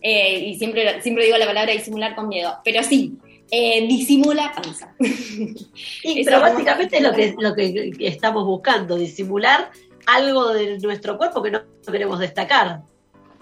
[0.00, 3.18] eh, y siempre, siempre digo la palabra disimular con miedo, pero sí,
[3.50, 4.94] eh, disimula panza.
[6.02, 9.70] Y, pero básicamente lo que, lo que estamos buscando, disimular
[10.06, 12.82] algo de nuestro cuerpo que no queremos destacar.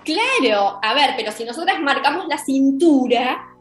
[0.04, 3.56] Claro, a ver, pero si nosotras marcamos la cintura,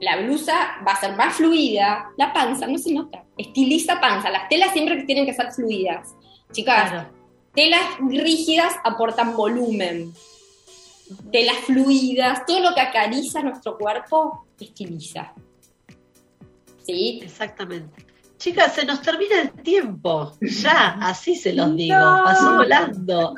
[0.00, 3.24] la blusa va a ser más fluida, la panza no se nota.
[3.36, 6.14] Estiliza panza, las telas siempre tienen que ser fluidas.
[6.52, 7.06] Chicas,
[7.54, 10.12] telas rígidas aportan volumen.
[11.30, 15.32] Telas fluidas, todo lo que acaricia nuestro cuerpo, estiliza.
[16.84, 17.20] ¿Sí?
[17.22, 18.06] Exactamente.
[18.38, 20.32] Chicas, se nos termina el tiempo.
[20.40, 21.96] Ya, así se los digo.
[21.96, 22.22] No.
[22.24, 23.34] Pasó volando.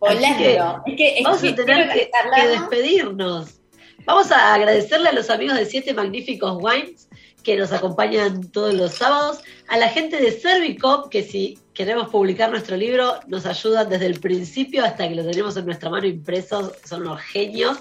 [0.00, 0.82] Volando.
[0.84, 2.48] Así que Es que- es vamos que a tener que, que ¿no?
[2.48, 3.60] despedirnos.
[4.06, 7.05] Vamos a agradecerle a los amigos de Siete Magníficos Wines
[7.46, 9.38] que nos acompañan todos los sábados,
[9.68, 14.18] a la gente de Servicop que si queremos publicar nuestro libro nos ayudan desde el
[14.18, 17.78] principio hasta que lo tenemos en nuestra mano impresos, son los genios.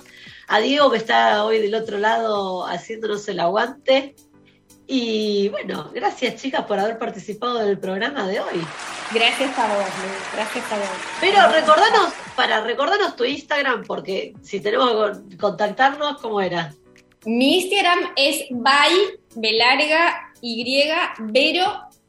[0.48, 4.16] A Diego que está hoy del otro lado haciéndonos el aguante.
[4.86, 8.62] Y bueno, gracias chicas por haber participado del programa de hoy.
[9.16, 9.86] Gracias a vos,
[10.36, 10.88] gracias a vos.
[11.20, 16.72] Pero recordanos, para recordarnos tu Instagram, porque si tenemos que con- contactarnos, ¿cómo era?
[17.26, 18.90] Mi Instagram es by
[19.36, 20.64] belarga y
[21.20, 21.64] vero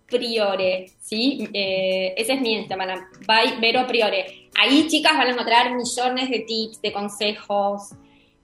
[0.06, 1.48] priore, ¿sí?
[1.52, 4.48] Eh, ese es mi Instagram, by vero priore.
[4.58, 7.90] Ahí, chicas, van a encontrar millones de tips, de consejos,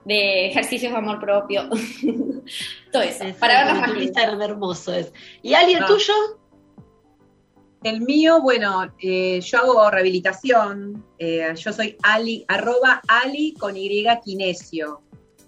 [0.04, 1.68] de ejercicios de amor propio.
[2.92, 4.02] Todo eso, para vernos más.
[4.02, 5.12] Instagram hermoso es.
[5.42, 5.86] ¿Y alguien Ah.
[5.86, 6.14] tuyo?
[7.84, 11.04] El mío, bueno, eh, yo hago rehabilitación.
[11.18, 15.02] eh, yo soy Ali, arroba Ali con Y Kinesio.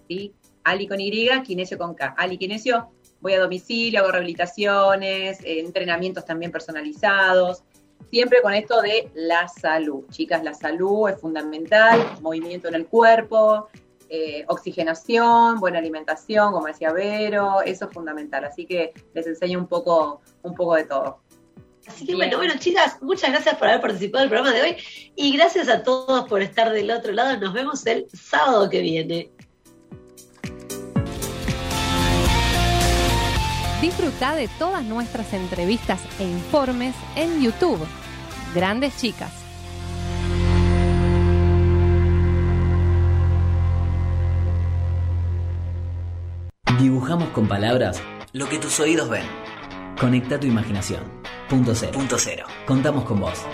[0.07, 0.33] ¿sí?
[0.65, 2.15] Ali con Y, Kinesio con K.
[2.17, 2.91] Ali Kinesio,
[3.21, 7.63] voy a domicilio, hago rehabilitaciones, eh, entrenamientos también personalizados.
[8.11, 10.05] Siempre con esto de la salud.
[10.09, 13.69] Chicas, la salud es fundamental, movimiento en el cuerpo,
[14.09, 18.45] eh, oxigenación, buena alimentación, como decía Vero, eso es fundamental.
[18.45, 21.19] Así que les enseño un poco, un poco de todo.
[21.87, 24.77] Así que bueno, bueno, chicas, muchas gracias por haber participado del programa de hoy
[25.15, 27.37] y gracias a todos por estar del otro lado.
[27.39, 29.31] Nos vemos el sábado que viene.
[33.81, 37.85] Disfruta de todas nuestras entrevistas e informes en YouTube.
[38.53, 39.31] Grandes Chicas.
[46.79, 48.01] Dibujamos con palabras
[48.31, 49.25] lo que tus oídos ven.
[49.99, 51.03] Conecta tu imaginación.
[51.49, 51.91] Punto cero.
[51.93, 52.45] Punto cero.
[52.65, 53.45] Contamos con vos.